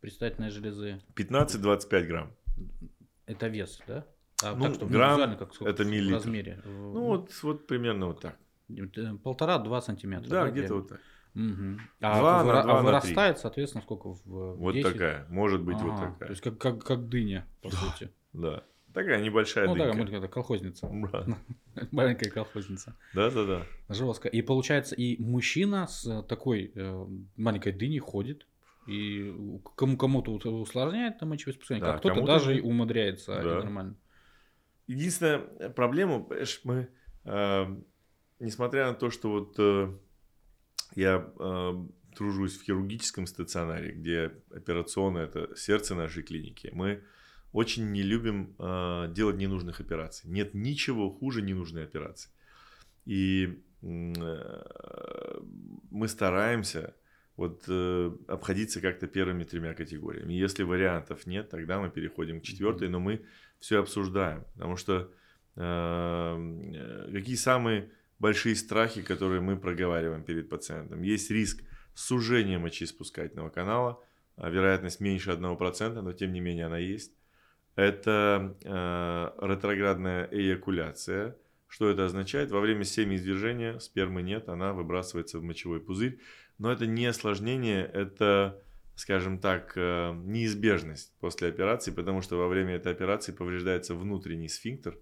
предстательной 0.00 0.50
железы. 0.50 1.02
15-25 1.14 2.06
грамм. 2.06 2.32
Это 3.26 3.48
вес, 3.48 3.80
да? 3.86 4.06
А 4.42 4.54
ну, 4.54 4.64
так, 4.64 4.74
чтобы 4.74 4.92
грамм, 4.92 5.36
как, 5.36 5.54
сколько, 5.54 5.70
это 5.70 5.84
миллилитр. 5.84 6.14
В 6.14 6.24
размере. 6.24 6.62
Ну, 6.64 7.00
вот, 7.06 7.30
вот 7.42 7.66
примерно 7.66 8.06
вот 8.06 8.20
так. 8.20 8.38
Э, 8.68 9.16
полтора-два 9.22 9.80
сантиметра. 9.80 10.28
Да, 10.28 10.44
да 10.44 10.50
где-то 10.50 10.74
вот 10.74 10.88
так. 10.88 11.00
Угу. 11.36 11.80
А, 12.00 12.18
2 12.18 12.44
на 12.44 12.62
2 12.62 12.78
а 12.78 12.82
вырастает, 12.82 13.38
соответственно, 13.38 13.82
сколько 13.82 14.08
в 14.08 14.56
Вот 14.56 14.72
10? 14.72 14.92
такая, 14.92 15.26
может 15.28 15.62
быть, 15.62 15.76
ага, 15.76 15.84
вот 15.84 15.96
такая. 15.96 16.28
То 16.28 16.30
есть 16.30 16.40
как, 16.40 16.58
как, 16.58 16.82
как 16.82 17.08
дыня, 17.08 17.46
по 17.60 17.68
да, 17.68 17.76
сути. 17.76 18.10
Да. 18.32 18.64
Такая 18.94 19.22
небольшая 19.22 19.66
ну, 19.66 19.74
дынька. 19.74 19.98
Ну, 19.98 20.06
такая 20.06 20.28
колхозница. 20.28 20.88
Маленькая 21.90 22.30
колхозница. 22.30 22.96
Да-да-да. 23.14 23.66
Жестко. 23.90 24.28
И 24.28 24.40
получается, 24.40 24.94
и 24.94 25.22
мужчина 25.22 25.86
с 25.86 26.06
э, 26.06 26.22
такой 26.22 26.72
э, 26.74 27.06
маленькой 27.36 27.72
дыней 27.72 27.98
ходит, 27.98 28.46
и 28.86 29.34
кому 29.74 29.98
кому-то 29.98 30.32
усложняет 30.32 31.18
там 31.18 31.28
мочевоспускание, 31.28 31.84
да, 31.84 31.94
а 31.94 31.98
кто-то 31.98 32.22
даже 32.22 32.56
и 32.56 32.60
умудряется 32.62 33.34
да. 33.42 33.56
нормально. 33.56 33.96
Единственная 34.86 35.40
проблема, 35.68 36.26
мы, 36.64 36.88
э, 37.24 37.76
несмотря 38.38 38.86
на 38.86 38.94
то, 38.94 39.10
что 39.10 39.30
вот 39.30 39.54
э, 39.58 39.92
я 40.96 41.30
э, 41.38 41.86
тружусь 42.16 42.56
в 42.56 42.64
хирургическом 42.64 43.26
стационаре, 43.26 43.92
где 43.92 44.32
операционное 44.50 45.26
это 45.26 45.54
сердце 45.54 45.94
нашей 45.94 46.22
клиники, 46.22 46.70
мы 46.72 47.02
очень 47.52 47.92
не 47.92 48.02
любим 48.02 48.54
э, 48.58 49.12
делать 49.12 49.36
ненужных 49.36 49.80
операций. 49.80 50.28
Нет 50.28 50.54
ничего 50.54 51.10
хуже 51.10 51.42
ненужной 51.42 51.84
операции. 51.84 52.30
И 53.04 53.62
э, 53.82 55.40
мы 55.90 56.08
стараемся 56.08 56.94
вот 57.36 57.64
э, 57.68 58.10
обходиться 58.28 58.80
как-то 58.80 59.06
первыми 59.06 59.44
тремя 59.44 59.74
категориями. 59.74 60.32
Если 60.32 60.62
вариантов 60.62 61.26
нет, 61.26 61.50
тогда 61.50 61.78
мы 61.78 61.90
переходим 61.90 62.40
к 62.40 62.44
четвертой, 62.44 62.88
но 62.88 63.00
мы 63.00 63.24
все 63.58 63.80
обсуждаем, 63.80 64.44
потому 64.54 64.76
что 64.76 65.10
э, 65.56 67.08
какие 67.12 67.36
самые 67.36 67.90
большие 68.18 68.56
страхи, 68.56 69.02
которые 69.02 69.40
мы 69.40 69.56
проговариваем 69.56 70.22
перед 70.24 70.48
пациентом? 70.48 71.02
Есть 71.02 71.30
риск 71.30 71.62
сужения 71.94 72.58
мочеиспускательного 72.58 73.50
канала, 73.50 74.02
а 74.36 74.50
вероятность 74.50 75.00
меньше 75.00 75.30
1%, 75.30 76.00
но 76.00 76.12
тем 76.12 76.32
не 76.32 76.40
менее 76.40 76.66
она 76.66 76.78
есть. 76.78 77.12
Это 77.74 78.56
э, 78.64 79.46
ретроградная 79.46 80.28
эякуляция. 80.30 81.36
Что 81.68 81.90
это 81.90 82.06
означает? 82.06 82.50
Во 82.50 82.60
время 82.60 82.84
семяизвержения 82.84 83.78
спермы 83.78 84.22
нет, 84.22 84.48
она 84.48 84.72
выбрасывается 84.72 85.38
в 85.38 85.42
мочевой 85.42 85.80
пузырь. 85.80 86.20
Но 86.58 86.72
это 86.72 86.86
не 86.86 87.04
осложнение, 87.04 87.84
это, 87.84 88.62
скажем 88.94 89.38
так, 89.38 89.72
э, 89.76 90.14
неизбежность 90.24 91.12
после 91.20 91.48
операции, 91.48 91.90
потому 91.90 92.22
что 92.22 92.36
во 92.38 92.48
время 92.48 92.76
этой 92.76 92.92
операции 92.92 93.32
повреждается 93.32 93.94
внутренний 93.94 94.48
сфинктер, 94.48 94.98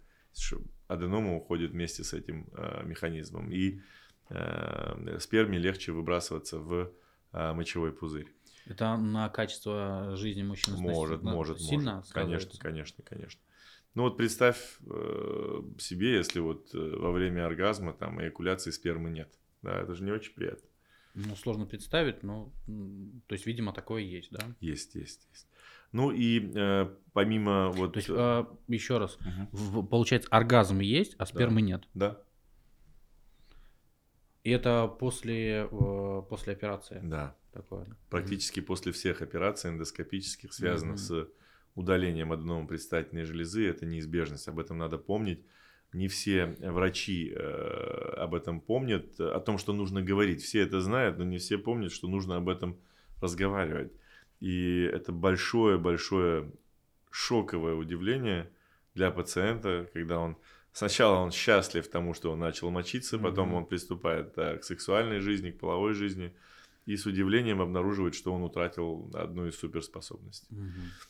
аденома 0.95 1.37
уходит 1.37 1.73
вместе 1.73 2.03
с 2.05 2.13
этим 2.13 2.49
э, 2.55 2.83
механизмом, 2.85 3.51
и 3.53 3.81
э, 4.31 5.19
сперме 5.21 5.59
легче 5.59 5.93
выбрасываться 5.93 6.59
в 6.59 6.91
э, 7.33 7.53
мочевой 7.53 7.93
пузырь. 7.93 8.33
Это 8.67 8.97
на 8.97 9.29
качество 9.29 10.17
жизни 10.17 10.43
мужчины 10.43 10.79
может, 10.79 11.23
может, 11.23 11.61
сильно 11.61 11.97
может. 11.97 12.13
Конечно, 12.13 12.59
конечно, 12.59 13.05
конечно. 13.05 13.41
Ну 13.95 14.05
вот 14.05 14.17
представь 14.17 14.57
себе, 15.79 16.15
если 16.15 16.41
вот 16.41 16.71
во 16.73 17.13
время 17.13 17.47
оргазма 17.47 17.93
там 17.93 18.21
эякуляции 18.21 18.71
спермы 18.71 19.11
нет. 19.11 19.29
Да, 19.63 19.81
это 19.81 19.95
же 19.95 20.03
не 20.03 20.11
очень 20.11 20.33
приятно. 20.35 20.67
Ну, 21.15 21.37
сложно 21.37 21.65
представить, 21.65 22.25
но, 22.25 22.51
то 23.29 23.35
есть, 23.35 23.47
видимо, 23.47 23.73
такое 23.73 24.03
есть, 24.03 24.33
да? 24.33 24.41
Есть, 24.61 24.97
есть, 24.97 25.29
есть. 25.31 25.47
Ну 25.95 26.11
и 26.11 26.51
э, 26.57 26.89
помимо 27.13 27.71
вот... 27.71 27.93
То 27.93 27.99
есть, 27.99 28.11
э, 28.11 28.45
еще 28.67 28.99
раз, 28.99 29.17
угу. 29.53 29.85
получается, 29.85 30.29
оргазм 30.29 30.81
есть, 30.81 31.15
а 31.19 31.25
спермы 31.25 31.61
да. 31.61 31.67
нет? 31.67 31.89
Да. 31.95 32.21
И 34.43 34.51
это 34.51 34.89
после, 34.89 35.69
э, 35.71 36.23
после 36.29 36.53
операции? 36.53 37.01
Да. 37.01 37.37
Такое. 37.53 37.87
Практически 38.11 38.59
угу. 38.59 38.67
после 38.67 38.91
всех 38.91 39.23
операций 39.23 39.71
эндоскопических, 39.71 40.53
связанных 40.53 40.97
угу. 40.97 41.03
с 41.03 41.29
удалением 41.77 42.33
аденома 42.33 42.67
предстательной 42.67 43.23
железы, 43.23 43.69
это 43.69 43.87
неизбежность. 43.87 44.49
Об 44.49 44.59
этом 44.59 44.79
надо 44.79 44.99
помнить 44.99 45.47
не 45.93 46.09
все 46.09 46.57
врачи 46.59 47.33
э, 47.33 48.15
об 48.17 48.35
этом 48.35 48.61
помнят, 48.61 49.21
о 49.21 49.39
том, 49.39 49.59
что 49.59 49.73
нужно 49.73 50.03
говорить. 50.03 50.43
Все 50.43 50.63
это 50.63 50.81
знают, 50.81 51.19
но 51.19 51.25
не 51.25 51.39
все 51.39 51.57
помнят, 51.57 51.93
что 51.93 52.09
нужно 52.09 52.35
об 52.35 52.49
этом 52.49 52.81
разговаривать. 53.21 53.93
И 54.45 54.83
это 54.93 55.11
большое-большое 55.11 56.53
шоковое 57.11 57.77
удивление 57.77 58.53
для 58.95 59.11
пациента, 59.11 59.89
когда 59.95 60.19
он 60.19 60.37
сначала 60.75 61.17
он 61.21 61.31
счастлив 61.31 61.89
тому, 61.89 62.13
что 62.13 62.31
он 62.31 62.41
начал 62.41 62.71
мочиться, 62.71 63.19
потом 63.19 63.53
mm-hmm. 63.53 63.57
он 63.57 63.65
приступает 63.65 64.35
да, 64.37 64.59
к 64.59 64.65
сексуальной 64.65 65.21
жизни, 65.21 65.51
к 65.51 65.59
половой 65.59 65.95
жизни, 65.95 66.37
и 66.85 66.95
с 66.95 67.07
удивлением 67.07 67.63
обнаруживает, 67.63 68.15
что 68.15 68.35
он 68.35 68.43
утратил 68.43 69.11
одну 69.15 69.47
из 69.47 69.59
суперспособностей. 69.59 70.55
Mm-hmm. 70.55 71.09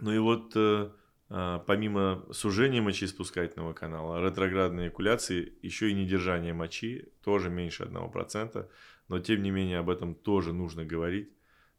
Ну 0.00 0.12
и 0.12 0.18
вот 0.18 0.52
э, 0.56 0.90
а, 1.28 1.58
помимо 1.58 2.24
сужения 2.32 2.80
мочеиспускательного 2.80 3.74
канала, 3.74 4.26
ретроградной 4.26 4.88
экуляции, 4.88 5.52
еще 5.60 5.90
и 5.90 5.92
недержание 5.92 6.54
мочи, 6.54 7.12
тоже 7.22 7.50
меньше 7.50 7.82
1%, 7.82 8.70
но 9.08 9.18
тем 9.18 9.42
не 9.42 9.50
менее 9.50 9.80
об 9.80 9.90
этом 9.90 10.14
тоже 10.14 10.54
нужно 10.54 10.86
говорить. 10.86 11.30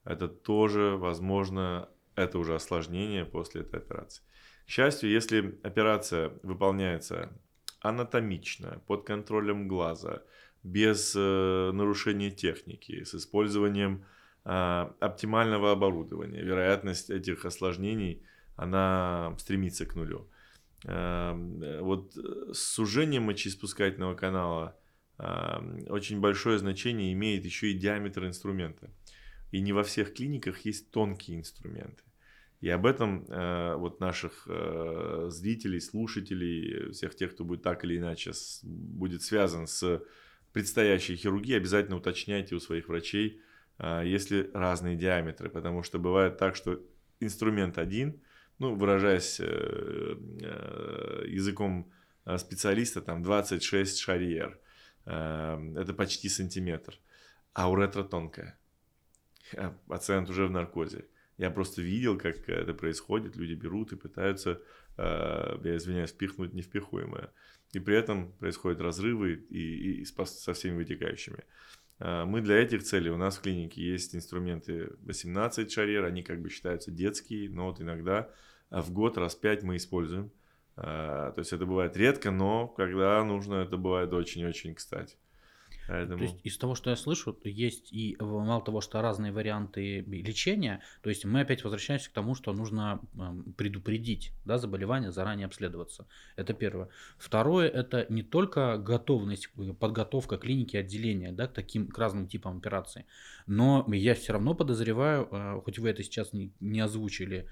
Это 0.06 0.28
тоже, 0.28 0.98
возможно, 0.98 1.90
это 2.16 2.38
уже 2.40 2.56
осложнение 2.56 3.26
после 3.26 3.62
этой 3.62 3.80
операции. 3.80 4.24
К 4.66 4.70
счастью, 4.70 5.10
если 5.10 5.60
операция 5.64 6.32
выполняется 6.44 7.32
анатомично, 7.80 8.82
под 8.88 9.06
контролем 9.06 9.68
глаза, 9.68 10.24
без 10.64 11.14
э, 11.16 11.72
нарушения 11.74 12.32
техники, 12.32 13.04
с 13.04 13.16
использованием 13.16 14.06
э, 14.46 14.90
оптимального 15.00 15.72
оборудования, 15.72 16.42
вероятность 16.42 17.10
этих 17.10 17.46
осложнений– 17.46 18.24
она 18.56 19.36
стремится 19.40 19.86
к 19.86 19.96
нулю. 19.96 20.30
Эм, 20.86 21.62
вот 21.82 22.16
с 22.16 22.60
сужением 22.60 23.24
мочеиспускательного 23.24 24.16
канала 24.16 24.78
эм, 25.18 25.80
очень 25.90 26.20
большое 26.20 26.60
значение 26.60 27.14
имеет 27.14 27.46
еще 27.46 27.72
и 27.72 27.78
диаметр 27.78 28.26
инструмента. 28.26 28.90
И 29.54 29.62
не 29.62 29.72
во 29.72 29.84
всех 29.84 30.14
клиниках 30.14 30.66
есть 30.66 30.92
тонкие 30.92 31.38
инструменты. 31.38 32.04
И 32.60 32.70
об 32.70 32.86
этом 32.86 33.26
э, 33.28 33.76
вот 33.76 34.00
наших 34.00 34.48
э, 34.50 35.28
зрителей, 35.30 35.80
слушателей, 35.80 36.92
всех 36.92 37.16
тех, 37.16 37.34
кто 37.34 37.44
будет 37.46 37.62
так 37.62 37.84
или 37.86 37.98
иначе 37.98 38.32
будет 38.64 39.22
связан 39.22 39.68
с 39.68 40.02
предстоящей 40.52 41.16
хирургией, 41.16 41.58
обязательно 41.58 41.98
уточняйте 41.98 42.56
у 42.56 42.60
своих 42.60 42.88
врачей, 42.90 43.42
э, 43.80 44.04
если 44.06 44.50
разные 44.54 44.98
диаметры, 44.98 45.50
потому 45.50 45.84
что 45.84 46.00
бывает 46.00 46.38
так, 46.38 46.58
что 46.58 46.82
инструмент 47.22 47.78
один– 47.78 48.22
ну, 48.60 48.76
выражаясь 48.76 49.40
э, 49.40 49.46
э, 50.42 51.24
языком 51.28 51.92
э, 52.26 52.38
специалиста, 52.38 53.02
там 53.02 53.24
26 53.24 54.00
шарьер. 54.00 54.60
Это 55.06 55.94
почти 55.98 56.30
сантиметр. 56.30 56.98
А 57.52 57.70
у 57.70 57.76
ретро 57.76 58.04
тонкая. 59.52 59.80
Пациент 59.88 60.30
уже 60.30 60.48
в 60.48 60.52
наркозе. 60.52 61.06
Я 61.38 61.50
просто 61.50 61.82
видел, 61.82 62.18
как 62.18 62.48
это 62.48 62.74
происходит. 62.74 63.36
Люди 63.36 63.54
берут 63.54 63.92
и 63.92 63.96
пытаются, 63.96 64.62
я 64.98 65.76
извиняюсь, 65.76 66.12
впихнуть 66.12 66.54
невпихуемое. 66.54 67.32
И 67.74 67.80
при 67.80 67.96
этом 67.96 68.34
происходят 68.34 68.82
разрывы 68.82 69.34
и, 69.50 69.58
и, 69.58 70.02
и 70.02 70.06
со 70.06 70.54
всеми 70.54 70.78
вытекающими. 70.78 71.44
Мы 72.00 72.42
для 72.42 72.58
этих 72.58 72.84
целей, 72.84 73.10
у 73.10 73.18
нас 73.18 73.38
в 73.38 73.42
клинике 73.42 73.82
есть 73.82 74.16
инструменты 74.16 74.92
18 75.02 75.72
шарьер, 75.72 76.06
они 76.06 76.22
как 76.22 76.42
бы 76.42 76.50
считаются 76.50 76.92
детские, 76.92 77.50
но 77.50 77.68
вот 77.68 77.82
иногда 77.82 78.30
в 78.70 78.92
год 78.92 79.18
раз 79.18 79.36
пять 79.36 79.64
мы 79.64 79.78
используем. 79.78 80.32
То 80.76 81.36
есть 81.38 81.54
это 81.54 81.66
бывает 81.66 81.96
редко, 81.96 82.32
но 82.32 82.68
когда 82.68 83.24
нужно, 83.24 83.56
это 83.56 83.78
бывает 83.78 84.12
очень-очень 84.12 84.76
кстати. 84.76 85.18
Поэтому... 85.88 86.18
То 86.18 86.24
есть 86.24 86.38
из 86.44 86.58
того, 86.58 86.76
что 86.76 86.90
я 86.90 86.96
слышу, 86.96 87.38
есть 87.44 87.92
и 87.92 88.16
мало 88.20 88.64
того, 88.64 88.82
что 88.82 89.02
разные 89.02 89.32
варианты 89.32 90.02
лечения, 90.02 90.82
то 91.02 91.10
есть 91.10 91.26
мы 91.26 91.42
опять 91.42 91.64
возвращаемся 91.64 92.10
к 92.10 92.14
тому, 92.14 92.36
что 92.36 92.54
нужно 92.54 93.02
эм, 93.16 93.54
предупредить 93.54 94.32
да, 94.46 94.58
заболевание, 94.58 95.12
заранее 95.12 95.46
обследоваться. 95.46 96.08
Это 96.36 96.54
первое. 96.54 96.90
Второе, 97.18 97.70
это 97.70 98.06
не 98.10 98.24
только 98.24 98.78
готовность, 98.78 99.50
э, 99.58 99.74
подготовка 99.74 100.38
клиники, 100.38 100.78
отделения 100.78 101.32
да, 101.32 101.48
к 101.48 101.54
таким 101.54 101.88
к 101.88 101.98
разным 101.98 102.28
типам 102.28 102.58
операций, 102.58 103.06
но 103.48 103.86
я 103.90 104.16
все 104.16 104.34
равно 104.34 104.54
подозреваю, 104.54 105.28
э, 105.32 105.62
хоть 105.64 105.80
вы 105.80 105.90
это 105.90 106.04
сейчас 106.04 106.34
не, 106.34 106.52
не 106.60 106.80
озвучили, 106.80 107.50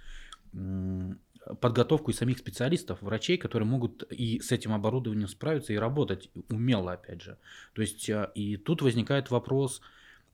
подготовку 1.59 2.11
и 2.11 2.13
самих 2.13 2.37
специалистов, 2.37 3.01
врачей, 3.01 3.37
которые 3.37 3.67
могут 3.67 4.03
и 4.11 4.39
с 4.39 4.51
этим 4.51 4.73
оборудованием 4.73 5.27
справиться 5.27 5.73
и 5.73 5.77
работать 5.77 6.29
умело, 6.49 6.93
опять 6.93 7.21
же. 7.21 7.37
То 7.73 7.81
есть 7.81 8.09
а, 8.09 8.31
и 8.35 8.57
тут 8.57 8.81
возникает 8.81 9.31
вопрос, 9.31 9.81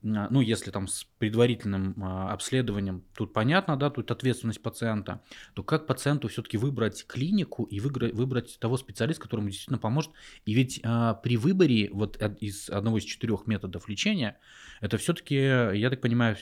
ну, 0.02 0.40
если 0.40 0.70
там 0.70 0.86
с 0.86 1.04
предварительным 1.18 1.94
а, 2.02 2.32
обследованием, 2.32 3.02
тут 3.16 3.32
понятно, 3.32 3.76
да, 3.76 3.90
тут 3.90 4.10
ответственность 4.10 4.62
пациента, 4.62 5.22
то 5.54 5.64
как 5.64 5.86
пациенту 5.86 6.28
все-таки 6.28 6.56
выбрать 6.56 7.04
клинику 7.06 7.64
и 7.64 7.80
выбрать 7.80 8.58
того 8.60 8.76
специалиста, 8.76 9.22
которому 9.22 9.48
действительно 9.48 9.78
поможет? 9.78 10.12
И 10.44 10.54
ведь 10.54 10.80
а, 10.84 11.14
при 11.14 11.36
выборе 11.36 11.90
вот 11.92 12.16
из 12.40 12.70
одного 12.70 12.98
из 12.98 13.04
четырех 13.04 13.46
методов 13.46 13.88
лечения, 13.88 14.38
это 14.80 14.98
все-таки, 14.98 15.34
я 15.34 15.90
так 15.90 16.00
понимаю, 16.00 16.36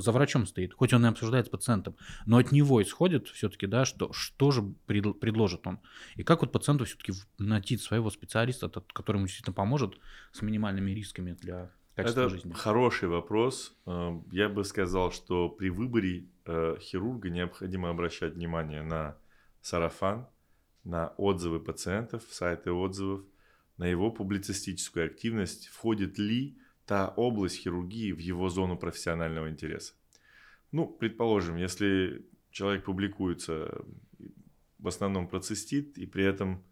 за 0.00 0.12
врачом 0.12 0.46
стоит, 0.46 0.74
хоть 0.74 0.92
он 0.92 1.06
и 1.06 1.08
обсуждает 1.08 1.46
с 1.46 1.48
пациентом, 1.48 1.96
но 2.26 2.36
от 2.36 2.52
него 2.52 2.82
исходит 2.82 3.28
все-таки, 3.28 3.66
да, 3.66 3.86
что, 3.86 4.12
что 4.12 4.50
же 4.50 4.62
пред, 4.86 5.18
предложит 5.18 5.66
он. 5.66 5.80
И 6.16 6.22
как 6.22 6.42
вот 6.42 6.52
пациенту 6.52 6.84
все-таки 6.84 7.12
найти 7.38 7.78
своего 7.78 8.10
специалиста, 8.10 8.68
который 8.68 9.16
ему 9.16 9.26
действительно 9.26 9.54
поможет 9.54 9.98
с 10.32 10.42
минимальными 10.42 10.90
рисками 10.90 11.32
для 11.32 11.70
качество 11.96 12.20
Это 12.20 12.28
жизни? 12.30 12.52
хороший 12.52 13.08
вопрос. 13.08 13.76
Э, 13.86 14.20
я 14.30 14.48
бы 14.48 14.64
сказал, 14.64 15.10
что 15.10 15.48
при 15.48 15.70
выборе 15.70 16.26
э, 16.44 16.76
хирурга 16.78 17.30
необходимо 17.30 17.88
обращать 17.88 18.34
внимание 18.34 18.82
на 18.82 19.16
сарафан, 19.62 20.28
на 20.84 21.08
отзывы 21.16 21.58
пациентов, 21.58 22.22
сайты 22.30 22.70
отзывов, 22.70 23.24
на 23.78 23.86
его 23.86 24.10
публицистическую 24.10 25.06
активность, 25.06 25.68
входит 25.68 26.18
ли 26.18 26.56
та 26.84 27.08
область 27.08 27.56
хирургии 27.56 28.12
в 28.12 28.18
его 28.18 28.48
зону 28.48 28.76
профессионального 28.76 29.50
интереса. 29.50 29.94
Ну, 30.72 30.86
предположим, 30.86 31.56
если 31.56 32.24
человек 32.50 32.84
публикуется 32.84 33.84
в 34.78 34.88
основном 34.88 35.26
про 35.28 35.40
цистит 35.40 35.98
и 35.98 36.06
при 36.06 36.24
этом 36.24 36.62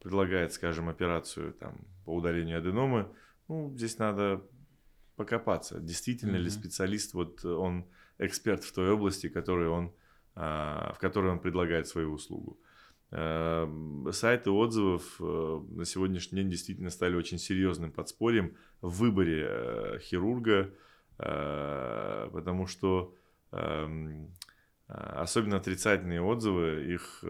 предлагает, 0.00 0.52
скажем, 0.52 0.88
операцию 0.88 1.52
там, 1.52 1.86
по 2.04 2.14
удалению 2.14 2.58
аденомы, 2.58 3.08
ну, 3.48 3.72
здесь 3.76 3.98
надо 3.98 4.42
покопаться, 5.20 5.78
действительно 5.80 6.36
mm-hmm. 6.36 6.44
ли 6.44 6.50
специалист, 6.50 7.12
вот 7.12 7.44
он 7.44 7.84
эксперт 8.18 8.64
в 8.64 8.72
той 8.72 8.90
области, 8.90 9.28
который 9.28 9.68
он, 9.68 9.92
а, 10.34 10.94
в 10.94 10.98
которой 10.98 11.30
он 11.30 11.40
предлагает 11.40 11.86
свою 11.86 12.14
услугу. 12.14 12.58
Эм, 13.10 14.08
сайты 14.12 14.50
отзывов 14.50 15.02
э, 15.20 15.60
на 15.72 15.84
сегодняшний 15.84 16.40
день 16.40 16.50
действительно 16.50 16.88
стали 16.88 17.16
очень 17.16 17.36
серьезным 17.38 17.92
подспорьем 17.92 18.56
в 18.80 19.00
выборе 19.00 19.46
э, 19.46 19.98
хирурга. 20.00 20.72
э, 21.18 22.30
потому 22.32 22.66
что 22.66 23.14
эм, 23.52 24.34
особенно 24.86 25.58
отрицательные 25.58 26.22
отзывы, 26.22 26.94
их, 26.94 27.22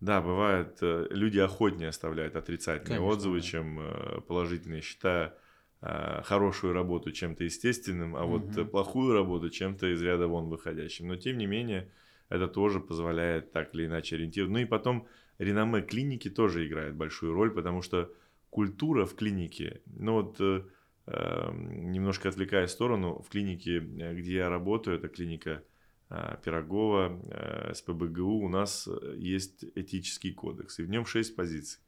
да, 0.00 0.20
бывает, 0.20 0.78
люди 0.80 1.38
охотнее 1.38 1.90
оставляют 1.90 2.34
отрицательные 2.34 2.98
Конечно, 2.98 3.06
отзывы, 3.06 3.36
да. 3.38 3.46
чем 3.46 4.22
положительные, 4.26 4.82
считая 4.82 5.34
хорошую 5.82 6.74
работу 6.74 7.10
чем-то 7.10 7.42
естественным, 7.42 8.14
а 8.14 8.24
угу. 8.24 8.38
вот 8.38 8.70
плохую 8.70 9.14
работу 9.14 9.50
чем-то 9.50 9.92
из 9.92 10.00
ряда 10.00 10.28
вон 10.28 10.48
выходящим. 10.48 11.08
Но 11.08 11.16
тем 11.16 11.38
не 11.38 11.46
менее, 11.46 11.90
это 12.28 12.46
тоже 12.46 12.78
позволяет 12.80 13.52
так 13.52 13.74
или 13.74 13.86
иначе 13.86 14.16
ориентироваться. 14.16 14.52
Ну 14.52 14.58
и 14.60 14.64
потом 14.64 15.08
реноме 15.38 15.82
клиники 15.82 16.30
тоже 16.30 16.66
играет 16.66 16.94
большую 16.94 17.32
роль, 17.32 17.50
потому 17.50 17.82
что 17.82 18.12
культура 18.50 19.06
в 19.06 19.14
клинике, 19.14 19.80
ну 19.86 20.12
вот 20.14 20.36
э, 20.40 20.62
эм, 21.06 21.90
немножко 21.90 22.28
отвлекая 22.28 22.66
сторону, 22.66 23.22
в 23.22 23.28
клинике, 23.28 23.78
э, 23.78 24.14
где 24.14 24.34
я 24.34 24.48
работаю, 24.48 24.98
это 24.98 25.08
клиника 25.08 25.62
э, 26.10 26.36
Пирогова, 26.44 27.20
э, 27.24 27.74
СПБГУ, 27.74 28.44
у 28.44 28.48
нас 28.48 28.88
есть 29.16 29.64
этический 29.74 30.32
кодекс, 30.32 30.78
и 30.78 30.82
в 30.82 30.90
нем 30.90 31.06
шесть 31.06 31.34
позиций. 31.34 31.80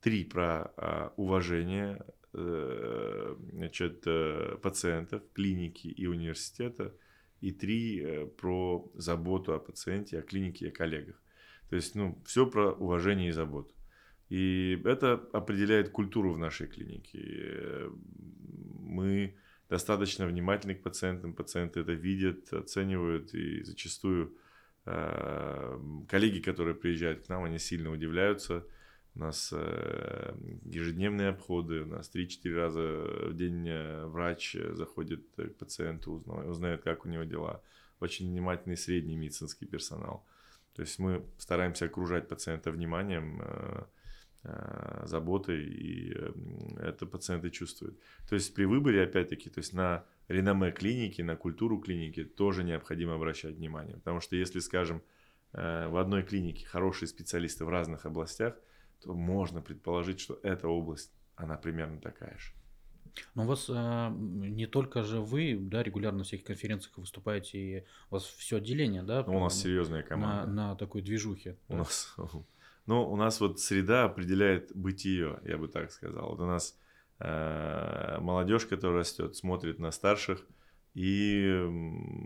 Три 0.00 0.24
про 0.24 0.72
э, 0.76 1.10
уважение 1.16 2.04
э, 2.32 3.36
значит, 3.52 4.02
э, 4.06 4.56
пациентов, 4.62 5.22
клиники 5.32 5.88
и 5.88 6.06
университета, 6.06 6.94
и 7.40 7.52
три 7.52 8.02
э, 8.02 8.26
про 8.26 8.90
заботу 8.94 9.52
о 9.52 9.58
пациенте, 9.58 10.18
о 10.18 10.22
клинике 10.22 10.66
и 10.66 10.68
о 10.68 10.72
коллегах. 10.72 11.20
То 11.70 11.76
есть, 11.76 11.94
ну, 11.94 12.22
все 12.24 12.46
про 12.46 12.72
уважение 12.72 13.28
и 13.28 13.32
заботу. 13.32 13.74
И 14.28 14.80
это 14.84 15.14
определяет 15.32 15.90
культуру 15.90 16.32
в 16.32 16.38
нашей 16.38 16.66
клинике. 16.66 17.90
Мы 18.80 19.36
достаточно 19.68 20.26
внимательны 20.26 20.74
к 20.74 20.82
пациентам, 20.82 21.32
пациенты 21.32 21.80
это 21.80 21.92
видят, 21.92 22.52
оценивают, 22.52 23.34
и 23.34 23.62
зачастую 23.62 24.36
э, 24.84 25.78
коллеги, 26.08 26.40
которые 26.40 26.74
приезжают 26.74 27.26
к 27.26 27.28
нам, 27.28 27.44
они 27.44 27.58
сильно 27.58 27.90
удивляются. 27.90 28.66
У 29.16 29.18
нас 29.18 29.50
э, 29.50 30.34
ежедневные 30.64 31.28
обходы, 31.28 31.80
у 31.82 31.86
нас 31.86 32.10
3-4 32.14 32.54
раза 32.54 32.80
в 33.30 33.34
день 33.34 33.66
э, 33.66 34.04
врач 34.06 34.54
заходит 34.72 35.26
к 35.36 35.54
пациенту, 35.58 36.22
узнает, 36.46 36.82
как 36.82 37.06
у 37.06 37.08
него 37.08 37.24
дела. 37.24 37.62
Очень 37.98 38.28
внимательный 38.28 38.76
средний 38.76 39.16
медицинский 39.16 39.64
персонал. 39.64 40.26
То 40.74 40.82
есть 40.82 40.98
мы 40.98 41.24
стараемся 41.38 41.86
окружать 41.86 42.28
пациента 42.28 42.70
вниманием, 42.70 43.40
э, 43.42 43.84
э, 44.44 45.02
заботой, 45.06 45.64
и 45.64 46.14
это 46.78 47.06
пациенты 47.06 47.48
чувствуют. 47.48 47.98
То 48.28 48.34
есть 48.34 48.54
при 48.54 48.66
выборе, 48.66 49.02
опять-таки, 49.02 49.48
то 49.48 49.60
есть 49.60 49.72
на 49.72 50.04
реноме 50.28 50.72
клиники, 50.72 51.22
на 51.22 51.36
культуру 51.36 51.78
клиники 51.78 52.22
тоже 52.22 52.64
необходимо 52.64 53.14
обращать 53.14 53.54
внимание. 53.54 53.96
Потому 53.96 54.20
что 54.20 54.36
если, 54.36 54.58
скажем, 54.58 55.00
э, 55.54 55.88
в 55.88 55.96
одной 55.96 56.22
клинике 56.22 56.66
хорошие 56.66 57.08
специалисты 57.08 57.64
в 57.64 57.70
разных 57.70 58.04
областях, 58.04 58.54
то 59.02 59.14
можно 59.14 59.60
предположить, 59.60 60.20
что 60.20 60.38
эта 60.42 60.68
область, 60.68 61.12
она 61.34 61.56
примерно 61.56 62.00
такая 62.00 62.36
же. 62.38 62.52
Но 63.34 63.44
у 63.44 63.46
вас 63.46 63.70
а, 63.70 64.10
не 64.10 64.66
только 64.66 65.02
же 65.02 65.20
вы, 65.20 65.56
да, 65.58 65.82
регулярно 65.82 66.18
на 66.18 66.24
всех 66.24 66.44
конференциях 66.44 66.96
выступаете, 66.98 67.58
и 67.58 67.84
у 68.10 68.14
вас 68.14 68.24
все 68.24 68.56
отделение, 68.56 69.02
да? 69.02 69.24
Ну, 69.26 69.36
у 69.36 69.40
нас 69.40 69.58
серьезная 69.58 70.02
команда. 70.02 70.46
На, 70.50 70.68
на 70.70 70.76
такой 70.76 71.02
движухе. 71.02 71.56
У 71.68 71.72
да? 71.72 71.78
нас, 71.78 72.14
ну, 72.86 73.10
у 73.10 73.16
нас 73.16 73.40
вот 73.40 73.60
среда 73.60 74.04
определяет 74.04 74.72
бытие, 74.74 75.40
я 75.44 75.56
бы 75.56 75.68
так 75.68 75.90
сказал. 75.92 76.30
Вот 76.30 76.40
у 76.40 76.46
нас 76.46 76.78
э, 77.18 78.18
молодежь, 78.20 78.66
которая 78.66 79.00
растет, 79.00 79.36
смотрит 79.36 79.78
на 79.78 79.90
старших, 79.92 80.46
и 80.94 81.44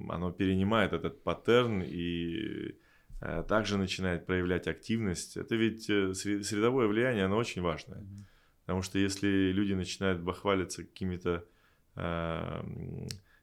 оно 0.08 0.32
перенимает 0.32 0.92
этот 0.92 1.22
паттерн 1.22 1.82
и 1.82 2.70
э, 2.70 2.72
также 3.20 3.76
начинает 3.76 4.26
проявлять 4.26 4.66
активность. 4.66 5.36
Это 5.36 5.54
ведь 5.54 5.90
э, 5.90 6.14
средовое 6.14 6.86
влияние, 6.86 7.26
оно 7.26 7.36
очень 7.36 7.62
важное. 7.62 8.02
Потому 8.64 8.82
что 8.82 8.98
если 8.98 9.52
люди 9.52 9.72
начинают 9.72 10.20
бахвалиться 10.20 10.84
какими-то 10.84 11.44
э, 11.96 12.62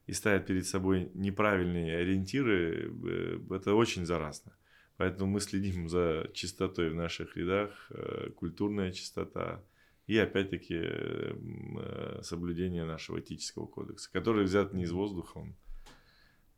и 0.08 0.14
ставят 0.14 0.46
перед 0.46 0.66
собой 0.66 1.12
неправильные 1.14 1.98
ориентиры, 1.98 2.90
э, 2.90 3.40
это 3.56 3.74
очень 3.76 4.06
заразно. 4.06 4.54
Поэтому 4.98 5.30
мы 5.32 5.42
следим 5.42 5.90
за 5.90 6.30
чистотой 6.34 6.90
в 6.90 6.96
наших 6.96 7.38
рядах, 7.38 7.92
э, 7.92 8.32
культурная 8.36 8.92
чистота 8.92 9.64
и 10.08 10.18
опять-таки 10.18 10.80
э, 10.80 12.20
соблюдение 12.24 12.86
нашего 12.86 13.20
этического 13.20 13.68
кодекса, 13.68 14.12
который 14.12 14.46
взят 14.46 14.74
не 14.74 14.84
из 14.84 14.92
воздуха, 14.92 15.38
он, 15.38 15.56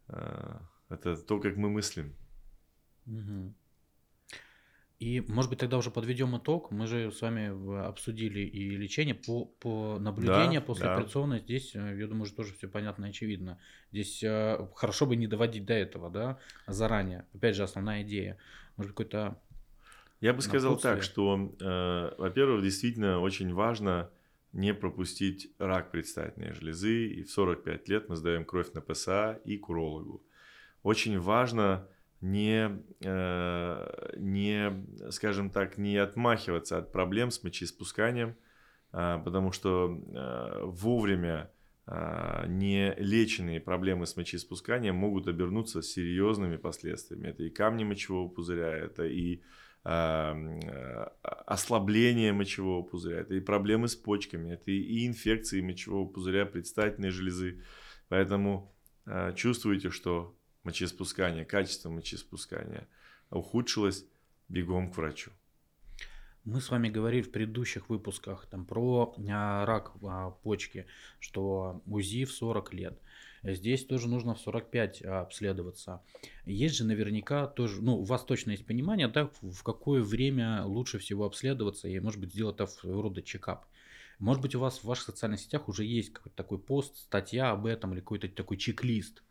э, 0.08 0.60
это 0.90 1.18
то, 1.18 1.40
как 1.40 1.58
мы 1.58 1.70
мыслим. 1.70 2.16
Угу. 3.06 3.54
И, 5.00 5.22
может 5.30 5.50
быть, 5.50 5.60
тогда 5.60 5.78
уже 5.78 5.92
подведем 5.92 6.38
итог. 6.38 6.72
Мы 6.72 6.86
же 6.86 7.10
с 7.10 7.22
вами 7.22 7.86
обсудили 7.88 8.42
и 8.42 8.72
лечение 8.72 9.16
по, 9.16 9.46
по 9.46 9.98
наблюдению 9.98 10.60
да, 10.60 10.66
после 10.66 10.86
да. 10.86 10.96
операционной. 10.96 11.40
Здесь, 11.40 11.74
э, 11.74 11.98
я 11.98 12.08
думаю, 12.08 12.26
что 12.26 12.38
тоже 12.38 12.54
все 12.54 12.68
понятно 12.68 13.06
и 13.06 13.10
очевидно. 13.10 13.60
Здесь 13.94 14.22
э, 14.24 14.68
хорошо 14.76 15.06
бы 15.06 15.16
не 15.16 15.28
доводить 15.28 15.66
до 15.66 15.74
этого, 15.74 16.10
да, 16.10 16.38
заранее. 16.68 17.26
Опять 17.34 17.56
же, 17.56 17.64
основная 17.64 18.04
идея. 18.04 18.38
Может, 18.76 18.92
какой-то 18.92 19.40
я 20.22 20.34
бы 20.34 20.42
сказал 20.42 20.78
так, 20.78 21.02
что, 21.02 21.56
э, 21.60 22.12
во-первых, 22.18 22.62
действительно 22.62 23.22
очень 23.22 23.54
важно 23.54 24.10
не 24.52 24.74
пропустить 24.74 25.50
рак 25.60 25.92
предстательной 25.92 26.54
железы. 26.54 27.08
И 27.08 27.24
в 27.24 27.32
45 27.32 27.88
лет 27.88 28.10
мы 28.10 28.18
сдаем 28.18 28.44
кровь 28.44 28.74
на 28.74 28.82
ПСА 28.82 29.40
и 29.46 29.58
к 29.58 29.70
урологу. 29.70 30.22
Очень 30.84 31.20
важно 31.20 31.88
не, 32.22 32.82
э, 33.02 34.14
не, 34.18 35.12
скажем 35.12 35.50
так, 35.50 35.78
не 35.78 35.98
отмахиваться 35.98 36.78
от 36.78 36.92
проблем 36.92 37.32
с 37.32 37.44
мочеиспусканием, 37.44 38.36
а, 38.92 39.20
потому 39.20 39.52
что 39.52 39.90
э, 39.90 40.64
вовремя 40.64 41.52
а, 41.86 42.46
не 42.48 42.94
леченные 42.98 43.60
проблемы 43.60 44.06
с 44.06 44.16
мочеиспусканием 44.16 44.96
могут 44.96 45.28
обернуться 45.28 45.82
серьезными 45.82 46.58
последствиями. 46.58 47.28
Это 47.28 47.44
и 47.44 47.50
камни 47.50 47.84
мочевого 47.84 48.28
пузыря, 48.28 48.70
это 48.70 49.06
и 49.06 49.42
а, 49.84 50.36
ослабление 51.22 52.34
мочевого 52.34 52.84
пузыря, 52.84 53.20
это 53.20 53.36
и 53.36 53.40
проблемы 53.40 53.88
с 53.88 53.96
почками, 53.96 54.54
это 54.54 54.72
и 54.72 55.08
инфекции 55.08 55.62
мочевого 55.62 56.08
пузыря, 56.08 56.46
предстательной 56.46 57.12
железы. 57.12 57.64
Поэтому 58.10 58.76
чувствуете, 59.36 59.92
что 59.92 60.36
мочеиспускания, 60.64 61.46
качество 61.46 61.90
мочеиспускания 61.90 62.88
ухудшилось, 63.30 64.06
бегом 64.48 64.92
к 64.92 64.98
врачу. 64.98 65.32
Мы 66.46 66.62
с 66.62 66.70
вами 66.70 66.90
говорили 66.90 67.22
в 67.22 67.32
предыдущих 67.32 67.90
выпусках 67.90 68.48
там, 68.48 68.66
про 68.66 69.14
а, 69.30 69.66
рак 69.66 69.92
а, 70.02 70.32
почки, 70.32 70.88
что 71.20 71.84
УЗИ 71.86 72.26
в 72.26 72.32
40 72.32 72.74
лет. 72.74 73.00
Здесь 73.44 73.86
тоже 73.86 74.08
нужно 74.08 74.36
в 74.36 74.40
45 74.40 75.04
а, 75.04 75.22
обследоваться. 75.22 76.02
Есть 76.46 76.76
же 76.76 76.86
наверняка 76.86 77.46
тоже, 77.46 77.82
ну, 77.84 77.98
у 77.98 78.04
вас 78.04 78.24
точно 78.24 78.52
есть 78.52 78.66
понимание, 78.66 79.08
да, 79.08 79.30
в 79.42 79.64
какое 79.64 80.02
время 80.02 80.64
лучше 80.64 80.98
всего 80.98 81.26
обследоваться 81.26 81.88
и, 81.88 82.00
может 82.00 82.20
быть, 82.20 82.32
сделать 82.34 82.56
это 82.56 82.68
рода 82.84 83.22
чекап. 83.22 83.66
Может 84.18 84.42
быть, 84.42 84.56
у 84.56 84.60
вас 84.60 84.80
в 84.80 84.86
ваших 84.86 85.06
социальных 85.06 85.40
сетях 85.42 85.70
уже 85.70 85.86
есть 85.86 86.12
какой-то 86.12 86.36
такой 86.36 86.58
пост, 86.58 86.98
статья 86.98 87.52
об 87.52 87.66
этом 87.66 87.94
или 87.94 88.00
какой-то 88.00 88.28
такой 88.28 88.58
чек-лист, 88.58 89.24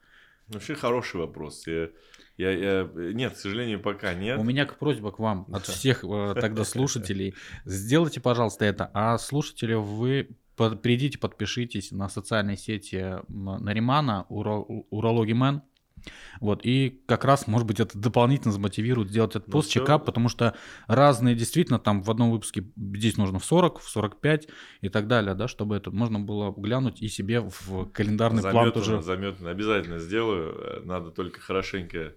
Вообще 0.48 0.74
хороший 0.74 1.20
вопрос. 1.20 1.66
Я, 1.66 1.90
я, 2.36 2.50
я, 2.50 2.90
нет, 2.94 3.34
к 3.34 3.36
сожалению, 3.36 3.80
пока 3.80 4.14
нет. 4.14 4.38
У 4.38 4.44
меня 4.44 4.66
просьба 4.66 5.12
к 5.12 5.18
вам 5.18 5.46
от 5.52 5.66
всех 5.66 6.04
э, 6.04 6.34
тогда 6.40 6.64
слушателей. 6.64 7.34
Сделайте, 7.64 8.20
пожалуйста, 8.20 8.64
это. 8.64 8.90
А 8.94 9.18
слушатели, 9.18 9.74
вы 9.74 10.28
придите, 10.56 11.18
подпишитесь 11.18 11.92
на 11.92 12.08
социальной 12.08 12.56
сети 12.56 13.16
Наримана, 13.28 14.26
Урологи 14.28 15.32
Мэн. 15.32 15.62
Вот, 16.40 16.64
и 16.64 17.02
как 17.06 17.24
раз, 17.24 17.46
может 17.46 17.66
быть, 17.66 17.80
это 17.80 17.98
дополнительно 17.98 18.52
замотивирует 18.52 19.10
сделать 19.10 19.30
этот 19.30 19.48
ну, 19.48 19.52
пост 19.52 19.70
чекап, 19.70 20.04
потому 20.04 20.28
что 20.28 20.54
разные, 20.86 21.34
действительно, 21.34 21.78
там 21.78 22.02
в 22.02 22.10
одном 22.10 22.30
выпуске 22.30 22.64
здесь 22.76 23.16
нужно 23.16 23.38
в 23.38 23.44
40, 23.44 23.80
в 23.80 23.88
45 23.88 24.48
и 24.80 24.88
так 24.88 25.06
далее, 25.06 25.34
да, 25.34 25.48
чтобы 25.48 25.76
это 25.76 25.90
можно 25.90 26.20
было 26.20 26.52
глянуть 26.56 27.02
и 27.02 27.08
себе 27.08 27.40
в 27.40 27.86
календарный 27.92 28.42
заметано, 28.42 28.70
план 28.70 28.72
тоже. 28.72 29.02
Заметно, 29.02 29.50
обязательно 29.50 29.98
сделаю, 29.98 30.82
надо 30.84 31.10
только 31.10 31.40
хорошенько 31.40 32.14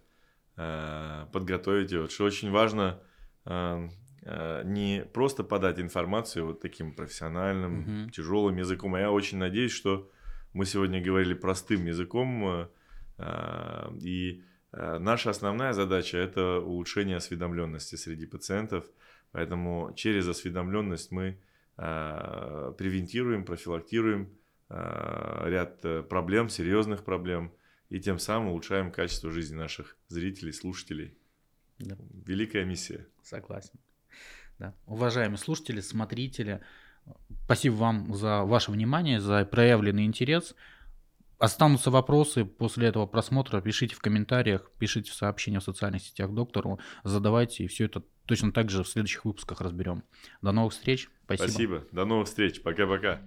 э, 0.57 1.25
подготовить 1.31 1.91
его, 1.91 2.07
что 2.07 2.25
очень 2.25 2.51
важно 2.51 2.99
э, 3.45 3.89
э, 4.23 4.61
не 4.65 5.05
просто 5.13 5.43
подать 5.43 5.79
информацию 5.79 6.45
вот 6.47 6.61
таким 6.61 6.93
профессиональным, 6.93 8.03
угу. 8.03 8.11
тяжелым 8.11 8.57
языком, 8.57 8.95
а 8.95 8.99
я 8.99 9.11
очень 9.11 9.37
надеюсь, 9.37 9.71
что 9.71 10.09
мы 10.53 10.65
сегодня 10.65 11.01
говорили 11.01 11.33
простым 11.33 11.85
языком, 11.85 12.45
э, 12.45 12.67
и 13.99 14.43
а, 14.71 14.99
наша 14.99 15.29
основная 15.29 15.73
задача– 15.73 16.17
это 16.19 16.59
улучшение 16.59 17.17
осведомленности 17.17 17.95
среди 17.95 18.25
пациентов, 18.25 18.85
поэтому 19.31 19.93
через 19.95 20.27
осведомленность 20.27 21.11
мы 21.11 21.39
а, 21.77 22.71
превентируем, 22.73 23.45
профилактируем 23.45 24.29
ряд 24.69 25.83
э, 25.83 26.01
проблем, 26.01 26.47
серьезных 26.47 27.03
проблем, 27.03 27.51
и 27.89 27.99
тем 27.99 28.19
самым 28.19 28.51
улучшаем 28.51 28.89
качество 28.89 29.29
жизни 29.29 29.57
наших 29.57 29.97
зрителей, 30.07 30.53
слушателей. 30.53 31.17
Да. 31.77 31.97
Великая 32.25 32.63
миссия. 32.63 33.05
Согласен. 33.21 33.73
Да. 34.59 34.73
Уважаемые 34.85 35.37
слушатели, 35.37 35.81
смотрители, 35.81 36.61
спасибо 37.43 37.73
вам 37.73 38.13
за 38.15 38.43
ваше 38.43 38.71
внимание, 38.71 39.19
за 39.19 39.43
проявленный 39.43 40.05
интерес. 40.05 40.55
Останутся 41.41 41.89
вопросы 41.89 42.45
после 42.45 42.87
этого 42.87 43.07
просмотра, 43.07 43.61
пишите 43.61 43.95
в 43.95 43.99
комментариях, 43.99 44.69
пишите 44.77 45.09
в 45.09 45.15
сообщения 45.15 45.59
в 45.59 45.63
социальных 45.63 46.03
сетях 46.03 46.31
доктору, 46.31 46.79
задавайте, 47.03 47.63
и 47.63 47.67
все 47.67 47.85
это 47.85 48.03
точно 48.27 48.51
так 48.51 48.69
же 48.69 48.83
в 48.83 48.87
следующих 48.87 49.25
выпусках 49.25 49.59
разберем. 49.59 50.03
До 50.43 50.51
новых 50.51 50.73
встреч. 50.73 51.09
Спасибо. 51.25 51.49
Спасибо. 51.49 51.83
До 51.91 52.05
новых 52.05 52.27
встреч. 52.27 52.61
Пока-пока. 52.61 53.21